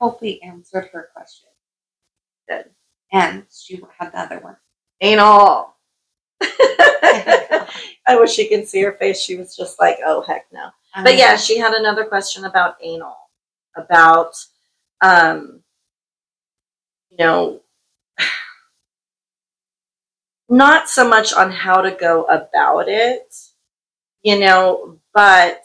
hope 0.00 0.20
we 0.20 0.40
answered 0.40 0.88
her 0.92 1.10
question 1.14 1.48
Good. 2.48 2.70
and 3.12 3.46
she 3.50 3.80
had 3.98 4.12
the 4.12 4.18
other 4.20 4.38
one 4.40 4.56
Ain't 5.00 5.20
all. 5.20 5.76
I 6.40 8.16
wish 8.18 8.38
you 8.38 8.48
could 8.48 8.66
see 8.68 8.82
her 8.82 8.92
face. 8.92 9.20
She 9.20 9.36
was 9.36 9.56
just 9.56 9.78
like, 9.80 9.98
oh 10.06 10.22
heck 10.22 10.46
no. 10.52 10.68
But 10.94 11.12
Um, 11.12 11.18
yeah, 11.18 11.36
she 11.36 11.58
had 11.58 11.74
another 11.74 12.04
question 12.04 12.44
about 12.44 12.76
anal. 12.82 13.16
About 13.76 14.34
um 15.02 15.62
you 17.10 17.16
know 17.18 17.60
not 20.48 20.88
so 20.88 21.08
much 21.08 21.32
on 21.32 21.50
how 21.50 21.80
to 21.80 21.90
go 21.90 22.24
about 22.24 22.88
it, 22.88 23.34
you 24.22 24.38
know, 24.38 24.98
but 25.14 25.64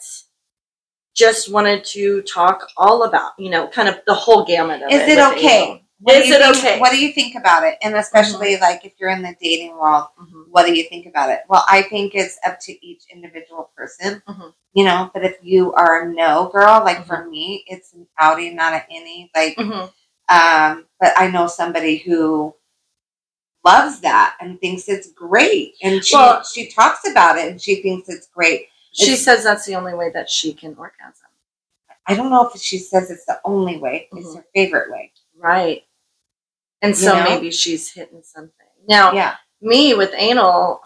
just 1.14 1.52
wanted 1.52 1.84
to 1.84 2.22
talk 2.22 2.68
all 2.76 3.04
about, 3.04 3.32
you 3.38 3.50
know, 3.50 3.68
kind 3.68 3.88
of 3.88 4.00
the 4.06 4.14
whole 4.14 4.44
gamut 4.44 4.82
of 4.82 4.90
is 4.90 5.02
it. 5.02 5.08
it 5.10 5.18
okay. 5.18 5.78
What 6.00 6.16
Is 6.16 6.30
it 6.32 6.40
think- 6.42 6.56
okay? 6.56 6.80
what 6.80 6.90
do 6.90 6.98
you 6.98 7.12
think 7.12 7.36
about 7.36 7.62
it 7.62 7.78
and 7.80 7.94
especially 7.94 8.56
like 8.56 8.84
if 8.84 8.92
you're 8.98 9.10
in 9.10 9.22
the 9.22 9.36
dating 9.40 9.76
world 9.78 10.06
Mhm. 10.20 10.46
what 10.50 10.66
do 10.66 10.74
you 10.74 10.82
think 10.88 11.06
about 11.06 11.30
it 11.30 11.42
well 11.48 11.64
i 11.68 11.80
think 11.82 12.16
it's 12.16 12.40
up 12.44 12.58
to 12.62 12.72
each 12.84 13.04
individual 13.08 13.70
person 13.76 14.20
Mhm. 14.28 14.52
you 14.72 14.82
know 14.84 15.12
but 15.14 15.24
if 15.24 15.36
you 15.42 15.72
are 15.74 16.02
a 16.02 16.12
no 16.12 16.48
girl 16.52 16.82
like 16.84 16.96
Mm-hmm. 16.96 17.06
for 17.06 17.28
me 17.28 17.62
it's 17.68 17.92
an 17.92 18.08
outie 18.20 18.52
not 18.52 18.72
an 18.72 18.82
any 18.90 19.30
like 19.32 19.56
Mhm. 19.56 19.92
um 20.28 20.86
but 20.98 21.12
i 21.16 21.28
know 21.28 21.46
somebody 21.46 21.98
who 21.98 22.52
loves 23.64 24.00
that 24.00 24.36
and 24.40 24.60
thinks 24.60 24.88
it's 24.88 25.12
great 25.12 25.74
and 25.82 26.04
she 26.04 26.16
Well- 26.16 26.42
she 26.44 26.68
talks 26.68 27.08
about 27.08 27.38
it 27.38 27.50
and 27.50 27.60
she 27.62 27.82
thinks 27.82 28.08
it's 28.08 28.26
great 28.28 28.68
She 28.92 29.04
It's- 29.12 29.24
says 29.24 29.44
that's 29.44 29.64
the 29.64 29.74
only 29.76 29.94
way 29.94 30.10
that 30.10 30.28
she 30.28 30.52
can 30.52 30.74
orgasm. 30.76 31.28
i 32.06 32.14
don't 32.14 32.30
know 32.30 32.48
if 32.48 32.60
she 32.60 32.78
says 32.78 33.10
it's 33.10 33.24
the 33.26 33.40
only 33.44 33.78
way 33.78 34.08
it's 34.12 34.28
Mhm. 34.28 34.36
her 34.36 34.44
favorite 34.54 34.90
way 34.90 35.12
Right. 35.36 35.84
And 36.82 36.90
You 36.90 36.96
so 36.96 37.14
know? 37.18 37.24
maybe 37.24 37.50
she's 37.50 37.90
hitting 37.92 38.22
something. 38.22 38.66
Now, 38.88 39.12
yeah 39.12 39.36
me 39.60 39.94
with 39.94 40.12
anal, 40.16 40.82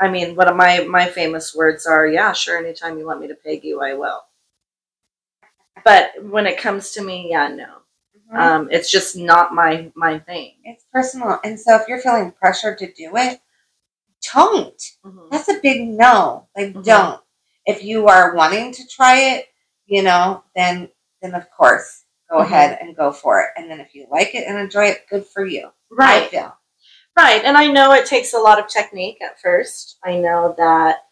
I 0.00 0.08
mean, 0.08 0.34
one 0.36 0.48
of 0.48 0.56
my 0.56 0.80
my 0.80 1.08
famous 1.08 1.54
words 1.54 1.86
are, 1.86 2.06
"Yeah, 2.06 2.32
sure. 2.32 2.58
Anytime 2.58 2.98
you 2.98 3.06
want 3.06 3.20
me 3.20 3.28
to 3.28 3.34
peg 3.34 3.64
you, 3.64 3.80
I 3.82 3.94
will." 3.94 4.24
but 5.84 6.12
when 6.22 6.46
it 6.46 6.58
comes 6.58 6.92
to 6.92 7.02
me, 7.02 7.28
yeah, 7.30 7.48
no. 7.48 7.81
Um, 8.32 8.68
it's 8.70 8.90
just 8.90 9.16
not 9.16 9.54
my 9.54 9.92
my 9.94 10.18
thing. 10.20 10.54
it's 10.64 10.84
personal. 10.92 11.38
And 11.44 11.58
so 11.58 11.76
if 11.76 11.88
you're 11.88 12.00
feeling 12.00 12.32
pressured 12.32 12.78
to 12.78 12.92
do 12.92 13.16
it, 13.16 13.40
don't. 14.32 14.82
Mhm. 15.04 15.30
That's 15.30 15.48
a 15.48 15.60
big 15.60 15.88
no. 15.88 16.48
Like 16.56 16.74
Mhm. 16.74 16.84
don't. 16.84 17.20
If 17.66 17.84
you 17.84 18.08
are 18.08 18.34
wanting 18.34 18.72
to 18.72 18.86
try 18.88 19.16
it, 19.34 19.46
you 19.86 20.02
know, 20.02 20.44
then 20.54 20.90
then 21.20 21.34
of 21.34 21.50
course 21.50 22.04
go 22.30 22.38
Mhm. 22.38 22.42
ahead 22.42 22.78
and 22.80 22.96
go 22.96 23.12
for 23.12 23.40
it. 23.42 23.50
And 23.56 23.70
then 23.70 23.80
if 23.80 23.94
you 23.94 24.06
like 24.10 24.34
it 24.34 24.46
and 24.46 24.58
enjoy 24.58 24.86
it, 24.86 25.06
good 25.08 25.26
for 25.26 25.44
you. 25.46 25.66
I 25.68 25.72
Right. 25.90 26.30
feel. 26.30 26.56
Right. 27.16 27.44
And 27.44 27.56
I 27.58 27.66
know 27.68 27.92
it 27.92 28.06
takes 28.06 28.32
a 28.34 28.38
lot 28.38 28.58
of 28.58 28.68
technique 28.68 29.20
at 29.22 29.40
first. 29.40 29.98
I 30.04 30.16
know 30.18 30.54
that, 30.58 31.04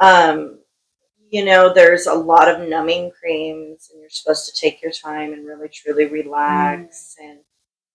um, 0.00 0.60
you 1.30 1.44
know, 1.44 1.72
there's 1.72 2.06
a 2.06 2.14
lot 2.14 2.48
of 2.48 2.68
numbing 2.68 3.10
creams, 3.10 3.90
and 3.92 4.00
you're 4.00 4.10
supposed 4.10 4.46
to 4.46 4.60
take 4.60 4.82
your 4.82 4.92
time 4.92 5.32
and 5.32 5.46
really 5.46 5.68
truly 5.68 6.06
relax. 6.06 7.16
Mm. 7.20 7.30
And, 7.30 7.38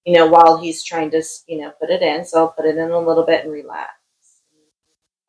you 0.05 0.13
know, 0.13 0.27
while 0.27 0.57
he's 0.57 0.83
trying 0.83 1.11
to, 1.11 1.23
you 1.47 1.59
know, 1.59 1.71
put 1.79 1.89
it 1.89 2.01
in, 2.01 2.25
so 2.25 2.39
I'll 2.39 2.49
put 2.49 2.65
it 2.65 2.77
in 2.77 2.91
a 2.91 2.99
little 2.99 3.25
bit 3.25 3.43
and 3.43 3.53
relax. 3.53 3.91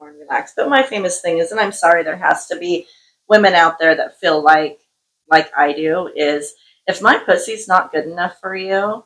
More 0.01 0.11
and 0.11 0.19
relax. 0.19 0.53
But 0.57 0.69
my 0.69 0.83
famous 0.83 1.21
thing 1.21 1.39
is, 1.39 1.53
and 1.53 1.61
I'm 1.61 1.73
sorry, 1.73 2.03
there 2.03 2.17
has 2.17 2.47
to 2.49 2.57
be 2.57 2.87
women 3.29 3.55
out 3.55 3.79
there 3.79 3.95
that 3.95 4.19
feel 4.21 4.43
like, 4.43 4.81
like 5.31 5.51
I 5.57 5.73
do, 5.73 6.11
is 6.15 6.55
if 6.87 7.01
my 7.01 7.19
pussy's 7.19 7.69
not 7.69 7.93
good 7.93 8.05
enough 8.05 8.39
for 8.41 8.55
you, 8.55 9.05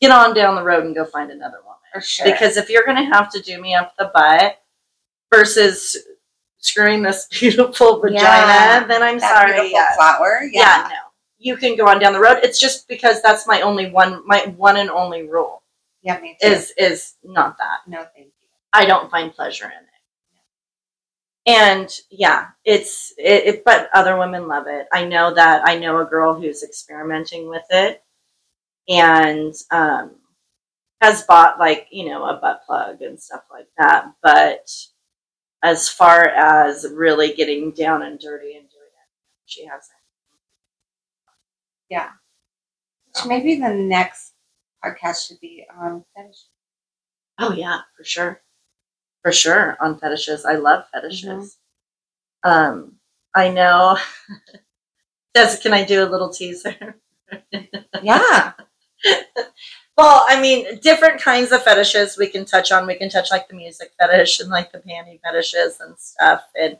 get 0.00 0.10
on 0.10 0.34
down 0.34 0.56
the 0.56 0.64
road 0.64 0.84
and 0.84 0.94
go 0.94 1.04
find 1.04 1.30
another 1.30 1.58
woman. 1.62 1.78
For 1.92 2.00
sure. 2.00 2.26
Because 2.26 2.56
if 2.56 2.68
you're 2.68 2.84
going 2.84 2.96
to 2.96 3.14
have 3.14 3.30
to 3.32 3.40
do 3.40 3.60
me 3.60 3.74
up 3.74 3.94
the 3.96 4.10
butt 4.12 4.60
versus 5.32 5.96
screwing 6.64 7.02
this 7.02 7.26
beautiful 7.30 8.00
vagina, 8.00 8.20
Yeah, 8.22 8.84
then 8.86 9.02
I'm 9.02 9.18
that 9.18 9.30
sorry. 9.34 9.52
beautiful 9.52 9.70
Yeah. 9.78 9.94
flower. 9.96 10.40
yeah, 10.50 10.60
Yeah. 10.60 10.88
no. 10.88 10.94
You 11.38 11.56
can 11.56 11.76
go 11.76 11.86
on 11.86 11.98
down 11.98 12.14
the 12.14 12.20
road. 12.20 12.38
It's 12.42 12.58
just 12.58 12.88
because 12.88 13.20
that's 13.20 13.46
my 13.46 13.60
only 13.60 13.90
one, 13.90 14.22
my 14.26 14.46
one 14.56 14.76
and 14.78 14.88
only 14.90 15.28
rule 15.28 15.62
Yeah, 16.02 16.18
me 16.20 16.36
too. 16.40 16.48
is 16.48 16.72
is 16.78 17.14
not 17.22 17.58
that. 17.58 17.80
no, 17.86 17.98
thank 18.14 18.26
you. 18.28 18.48
I 18.72 18.86
don't 18.86 19.10
find 19.10 19.32
pleasure 19.34 19.66
in 19.66 19.70
it. 19.72 19.88
And 21.46 21.90
yeah, 22.10 22.48
it's 22.64 23.12
it, 23.18 23.46
it, 23.46 23.64
but 23.64 23.90
other 23.92 24.16
women 24.16 24.48
love 24.48 24.66
it. 24.66 24.86
I 24.90 25.04
know 25.04 25.34
that 25.34 25.68
I 25.68 25.76
know 25.78 26.00
a 26.00 26.06
girl 26.06 26.32
who's 26.40 26.62
experimenting 26.62 27.48
with 27.50 27.64
it 27.68 28.02
and 28.88 29.54
um, 29.70 30.12
has 31.02 31.22
bought 31.24 31.58
like 31.58 31.88
you 31.90 32.06
know 32.08 32.24
a 32.24 32.38
butt 32.40 32.62
plug 32.66 33.02
and 33.02 33.20
stuff 33.20 33.42
like 33.52 33.68
that. 33.76 34.06
But 34.22 34.70
as 35.64 35.88
far 35.88 36.26
as 36.28 36.86
really 36.92 37.34
getting 37.34 37.72
down 37.72 38.02
and 38.02 38.20
dirty 38.20 38.54
and 38.56 38.68
doing 38.70 38.84
it, 38.84 39.08
she 39.46 39.64
hasn't. 39.66 39.98
Yeah. 41.88 42.10
So 43.14 43.28
maybe 43.28 43.56
the 43.60 43.72
next 43.72 44.34
podcast 44.84 45.26
should 45.28 45.40
be 45.40 45.64
on 45.74 46.04
fetishes. 46.14 46.48
Oh 47.38 47.52
yeah, 47.52 47.80
for 47.96 48.04
sure, 48.04 48.42
for 49.22 49.32
sure 49.32 49.76
on 49.80 49.98
fetishes. 49.98 50.44
I 50.44 50.56
love 50.56 50.86
fetishes. 50.92 51.58
Um, 52.44 52.96
I 53.34 53.50
know. 53.50 53.98
Des, 55.34 55.58
can 55.62 55.72
I 55.72 55.84
do 55.84 56.04
a 56.04 56.10
little 56.10 56.30
teaser? 56.30 56.96
Yeah. 58.02 58.52
Well, 59.96 60.24
I 60.28 60.40
mean, 60.40 60.80
different 60.80 61.20
kinds 61.20 61.52
of 61.52 61.62
fetishes 61.62 62.18
we 62.18 62.26
can 62.26 62.44
touch 62.44 62.72
on. 62.72 62.86
We 62.86 62.96
can 62.96 63.08
touch 63.08 63.30
like 63.30 63.48
the 63.48 63.54
music 63.54 63.92
fetish 63.98 64.40
and 64.40 64.50
like 64.50 64.72
the 64.72 64.78
panty 64.80 65.20
fetishes 65.22 65.78
and 65.80 65.96
stuff. 65.96 66.42
And 66.60 66.78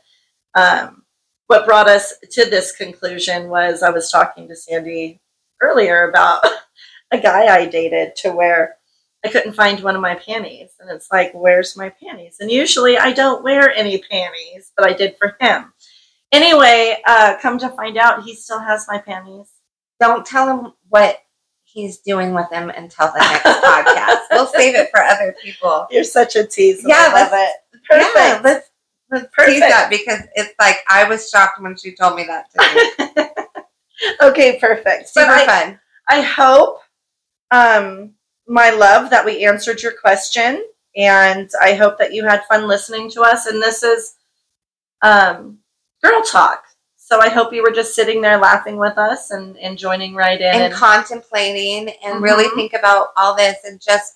um, 0.54 1.04
what 1.46 1.64
brought 1.64 1.88
us 1.88 2.14
to 2.32 2.44
this 2.50 2.74
conclusion 2.74 3.48
was 3.48 3.82
I 3.82 3.90
was 3.90 4.10
talking 4.10 4.48
to 4.48 4.56
Sandy 4.56 5.20
earlier 5.62 6.08
about 6.08 6.44
a 7.12 7.18
guy 7.18 7.54
I 7.54 7.66
dated 7.66 8.16
to 8.16 8.32
where 8.32 8.76
I 9.24 9.28
couldn't 9.28 9.54
find 9.54 9.80
one 9.80 9.94
of 9.94 10.02
my 10.02 10.16
panties. 10.16 10.70
And 10.80 10.90
it's 10.90 11.10
like, 11.12 11.32
where's 11.32 11.76
my 11.76 11.90
panties? 11.90 12.38
And 12.40 12.50
usually 12.50 12.98
I 12.98 13.12
don't 13.12 13.44
wear 13.44 13.72
any 13.72 13.98
panties, 13.98 14.72
but 14.76 14.86
I 14.86 14.92
did 14.92 15.16
for 15.18 15.36
him. 15.40 15.72
Anyway, 16.32 17.00
uh, 17.06 17.36
come 17.40 17.58
to 17.58 17.70
find 17.70 17.96
out, 17.96 18.24
he 18.24 18.34
still 18.34 18.58
has 18.58 18.86
my 18.88 18.98
panties. 18.98 19.50
Don't 20.00 20.26
tell 20.26 20.48
him 20.48 20.72
what 20.88 21.18
he's 21.74 21.98
doing 21.98 22.32
with 22.32 22.50
him 22.50 22.70
until 22.70 23.08
the 23.08 23.18
next 23.18 23.42
podcast. 23.64 24.20
We'll 24.30 24.46
save 24.46 24.74
it 24.76 24.88
for 24.90 25.02
other 25.02 25.34
people. 25.42 25.86
You're 25.90 26.04
such 26.04 26.36
a 26.36 26.46
tease. 26.46 26.82
Yeah, 26.86 27.10
I 27.10 27.22
love. 27.22 27.48
Perfect. 27.90 28.16
Yeah, 28.16 28.40
let's 28.42 28.70
let's 29.10 29.26
Perfect. 29.34 29.50
tease 29.52 29.60
that 29.60 29.90
because 29.90 30.20
it's 30.34 30.54
like 30.58 30.76
I 30.88 31.04
was 31.04 31.28
shocked 31.28 31.60
when 31.60 31.76
she 31.76 31.94
told 31.94 32.16
me 32.16 32.24
that 32.24 32.46
today. 32.50 33.28
okay, 34.22 34.58
perfect. 34.58 35.10
But 35.14 35.22
Super 35.24 35.32
I, 35.32 35.46
fun. 35.46 35.80
I 36.08 36.20
hope, 36.22 36.78
um, 37.50 38.12
my 38.46 38.70
love, 38.70 39.10
that 39.10 39.24
we 39.24 39.44
answered 39.44 39.82
your 39.82 39.92
question, 39.92 40.64
and 40.96 41.50
I 41.60 41.74
hope 41.74 41.98
that 41.98 42.14
you 42.14 42.24
had 42.24 42.44
fun 42.44 42.68
listening 42.68 43.10
to 43.10 43.22
us. 43.22 43.46
And 43.46 43.60
this 43.60 43.82
is 43.82 44.14
um, 45.02 45.58
girl 46.02 46.22
talk. 46.22 46.64
So 47.06 47.20
I 47.20 47.28
hope 47.28 47.52
you 47.52 47.62
were 47.62 47.70
just 47.70 47.94
sitting 47.94 48.22
there 48.22 48.38
laughing 48.38 48.78
with 48.78 48.96
us 48.96 49.30
and, 49.30 49.58
and 49.58 49.76
joining 49.76 50.14
right 50.14 50.40
in. 50.40 50.54
And 50.54 50.72
contemplating 50.72 51.90
and 52.02 52.16
Mhm. 52.16 52.22
really 52.22 52.48
think 52.54 52.72
about 52.72 53.08
all 53.14 53.34
this 53.34 53.58
and 53.64 53.78
just 53.78 54.14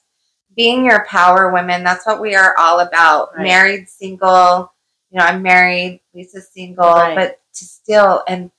being 0.57 0.87
your 0.87 1.05
power 1.05 1.51
women. 1.53 1.85
That's 1.85 2.07
what 2.07 2.19
we 2.19 2.35
are 2.35 2.57
all 2.57 2.81
about. 2.81 3.37
Right. 3.37 3.43
Married, 3.43 3.91
single. 3.91 4.73
You 5.11 5.19
know, 5.19 5.27
I'm 5.27 5.43
married. 5.43 6.01
Lisa's 6.15 6.49
single, 6.51 6.95
Right. 6.95 7.15
but 7.15 7.41
to 7.57 7.65
still 7.67 8.25
and 8.27 8.51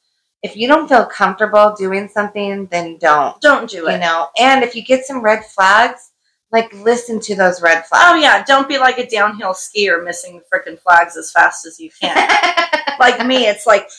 if 0.43 0.55
you 0.55 0.67
don't 0.67 0.87
feel 0.87 1.05
comfortable 1.07 1.73
doing 1.75 2.07
something, 2.07 2.67
then 2.67 2.97
don't. 2.97 3.41
don't 3.41 3.67
do 3.67 3.87
it. 3.87 3.93
You 3.93 3.97
know, 3.97 4.29
and 4.37 4.63
if 4.63 4.75
you 4.75 4.83
get 4.83 5.05
some 5.05 5.21
red 5.21 5.43
flags, 5.43 6.08
like 6.51 6.73
listen 6.73 7.19
to 7.21 7.35
those 7.35 7.61
red 7.61 7.85
flags. 7.85 8.05
Oh 8.11 8.15
yeah, 8.15 8.43
don't 8.43 8.67
be 8.67 8.77
like 8.77 8.97
a 8.97 9.07
downhill 9.07 9.53
skier 9.53 10.03
missing 10.03 10.39
the 10.39 10.43
freaking 10.57 10.79
flags 10.79 11.15
as 11.17 11.31
fast 11.31 11.65
as 11.65 11.79
you 11.79 11.89
can. 12.01 12.15
like 12.99 13.25
me, 13.25 13.45
it's 13.47 13.65
like 13.67 13.89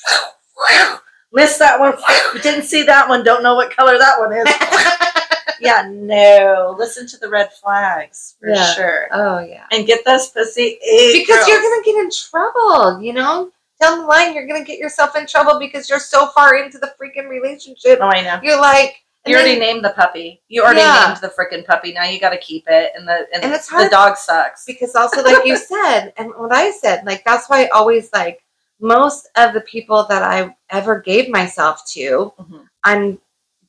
missed 1.32 1.58
that 1.58 1.78
one, 1.78 1.94
didn't 2.42 2.64
see 2.64 2.82
that 2.84 3.08
one, 3.08 3.24
don't 3.24 3.42
know 3.42 3.54
what 3.54 3.74
color 3.74 3.98
that 3.98 4.18
one 4.18 4.32
is. 4.32 4.46
yeah, 5.60 5.88
no. 5.90 6.74
Listen 6.78 7.06
to 7.08 7.16
the 7.18 7.28
red 7.28 7.52
flags 7.52 8.36
for 8.40 8.48
Yeah. 8.50 8.74
sure. 8.74 9.08
oh 9.12 9.38
yeah. 9.40 9.64
And 9.72 9.86
get 9.86 10.04
those 10.04 10.28
pussy 10.28 10.78
because 11.12 11.46
you're 11.48 11.62
gonna 11.62 11.82
get 11.84 11.96
in 11.96 12.10
trouble, 12.10 13.00
you 13.00 13.12
know. 13.12 13.50
Down 13.80 14.00
the 14.00 14.04
line, 14.06 14.34
you're 14.34 14.46
gonna 14.46 14.64
get 14.64 14.78
yourself 14.78 15.16
in 15.16 15.26
trouble 15.26 15.58
because 15.58 15.88
you're 15.88 15.98
so 16.00 16.26
far 16.28 16.56
into 16.56 16.78
the 16.78 16.92
freaking 17.00 17.28
relationship. 17.28 17.98
Oh, 18.02 18.08
I 18.08 18.20
know. 18.22 18.38
You're 18.42 18.60
like, 18.60 19.02
and 19.24 19.32
You 19.32 19.36
already 19.38 19.58
named 19.58 19.84
the 19.84 19.90
puppy. 19.90 20.42
You 20.48 20.62
already 20.62 20.80
Yeah. 20.80 21.06
named 21.08 21.20
the 21.20 21.28
freaking 21.28 21.64
puppy. 21.66 21.92
Now 21.92 22.04
you 22.04 22.18
got 22.20 22.30
to 22.30 22.38
keep 22.38 22.64
it, 22.68 22.92
and 22.96 23.06
the 23.06 23.26
and, 23.32 23.44
And 23.44 23.52
it's 23.52 23.68
the 23.68 23.88
dog 23.90 24.16
sucks. 24.16 24.64
because 24.64 24.94
also, 24.94 25.22
like 25.22 25.44
you 25.44 25.56
said, 25.72 26.12
and 26.16 26.30
what 26.36 26.52
I 26.52 26.70
said, 26.70 27.04
like 27.04 27.24
that's 27.24 27.48
why 27.48 27.64
I 27.64 27.68
always 27.68 28.10
like 28.12 28.40
most 28.80 29.28
of 29.36 29.52
the 29.52 29.60
people 29.62 30.06
that 30.08 30.22
I 30.22 30.56
ever 30.70 31.00
gave 31.00 31.28
myself 31.28 31.84
to, 31.92 32.32
Mhm. 32.40 32.66
I'm 32.84 33.20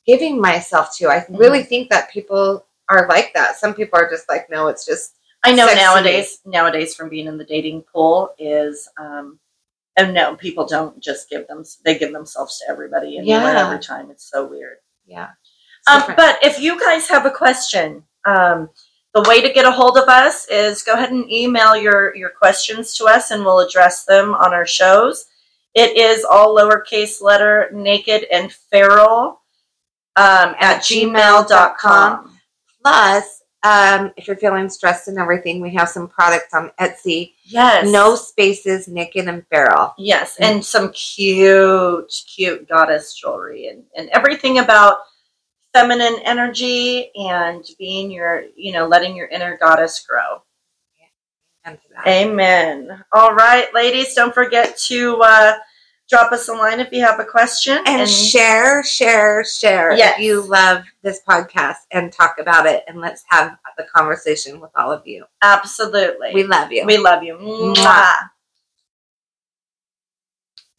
giving 0.06 0.40
myself 0.40 0.96
to. 0.96 1.08
I 1.08 1.26
really 1.28 1.62
think 1.62 1.90
that 1.90 2.10
people 2.10 2.66
are 2.88 3.06
like 3.08 3.32
that. 3.34 3.56
Some 3.56 3.74
people 3.74 3.98
are 4.00 4.08
just 4.08 4.28
like, 4.28 4.48
no, 4.50 4.68
it's 4.68 4.84
just 4.86 5.16
I 5.44 5.52
know 5.52 5.66
Sexy. 5.66 5.80
nowadays. 5.82 6.38
Nowadays, 6.46 6.94
from 6.94 7.08
being 7.10 7.26
in 7.26 7.36
the 7.36 7.44
dating 7.44 7.82
pool 7.92 8.32
is, 8.38 8.88
um, 8.96 9.38
and 9.96 10.14
no, 10.14 10.34
people 10.36 10.66
don't 10.66 10.98
just 11.00 11.28
give 11.28 11.46
them. 11.48 11.64
They 11.84 11.98
give 11.98 12.12
themselves 12.12 12.58
to 12.60 12.70
everybody 12.70 13.18
and 13.18 13.26
Yeah. 13.26 13.66
every 13.66 13.80
time. 13.80 14.10
It's 14.10 14.30
so 14.30 14.46
weird. 14.46 14.78
yeah. 15.04 15.30
Um, 15.90 16.02
but 16.16 16.38
if 16.42 16.60
you 16.60 16.78
guys 16.80 17.08
have 17.08 17.26
a 17.26 17.30
question, 17.30 18.04
um, 18.24 18.70
the 19.14 19.22
way 19.28 19.40
to 19.42 19.52
get 19.52 19.66
a 19.66 19.70
hold 19.70 19.98
of 19.98 20.08
us 20.08 20.46
is 20.48 20.82
go 20.82 20.94
ahead 20.94 21.10
and 21.10 21.30
email 21.30 21.76
your, 21.76 22.14
your 22.16 22.30
questions 22.30 22.94
to 22.96 23.04
us 23.04 23.30
and 23.30 23.44
we'll 23.44 23.60
address 23.60 24.04
them 24.04 24.34
on 24.34 24.54
our 24.54 24.66
shows. 24.66 25.26
It 25.74 25.96
is 25.96 26.24
all 26.24 26.56
lowercase 26.56 27.20
letter 27.20 27.70
naked 27.72 28.26
and 28.32 28.52
feral 28.52 29.42
um, 30.16 30.54
at 30.58 30.82
gmail.com. 30.82 32.38
Plus, 32.82 33.42
um, 33.62 34.12
if 34.16 34.26
you're 34.26 34.36
feeling 34.36 34.68
stressed 34.68 35.08
and 35.08 35.18
everything, 35.18 35.60
we 35.60 35.72
have 35.74 35.88
some 35.88 36.08
products 36.08 36.52
on 36.52 36.72
Etsy. 36.80 37.34
Yes. 37.44 37.88
No 37.90 38.16
spaces, 38.16 38.88
naked 38.88 39.28
and 39.28 39.46
feral. 39.48 39.94
Yes. 39.98 40.36
And 40.40 40.64
some 40.64 40.90
cute, 40.92 42.12
cute 42.34 42.68
goddess 42.68 43.14
jewelry 43.14 43.68
and, 43.68 43.84
and 43.96 44.08
everything 44.10 44.58
about 44.58 44.98
feminine 45.74 46.16
energy 46.24 47.10
and 47.16 47.64
being 47.78 48.10
your, 48.10 48.44
you 48.56 48.72
know, 48.72 48.86
letting 48.86 49.16
your 49.16 49.28
inner 49.28 49.56
goddess 49.58 50.04
grow. 50.08 50.42
Amen. 52.06 53.04
All 53.12 53.34
right, 53.34 53.72
ladies, 53.72 54.14
don't 54.14 54.34
forget 54.34 54.76
to 54.88 55.16
uh, 55.22 55.54
drop 56.08 56.32
us 56.32 56.48
a 56.48 56.52
line 56.52 56.80
if 56.80 56.92
you 56.92 57.00
have 57.02 57.20
a 57.20 57.24
question. 57.24 57.78
And, 57.86 58.08
share, 58.10 58.82
share, 58.82 59.44
share 59.44 59.92
Yes. 59.92 60.14
if 60.18 60.24
you 60.24 60.40
love 60.42 60.82
this 61.02 61.20
podcast 61.28 61.76
and 61.92 62.12
talk 62.12 62.36
about 62.40 62.66
it. 62.66 62.82
And 62.88 63.00
let's 63.00 63.24
have 63.28 63.56
the 63.78 63.84
conversation 63.84 64.60
with 64.60 64.70
all 64.74 64.90
of 64.90 65.06
you. 65.06 65.24
absolutely. 65.42 66.30
We 66.34 66.42
love 66.44 66.72
you. 66.72 66.84
we 66.84 66.98
love 66.98 67.22
you. 67.22 67.36
Mwah. 67.36 68.30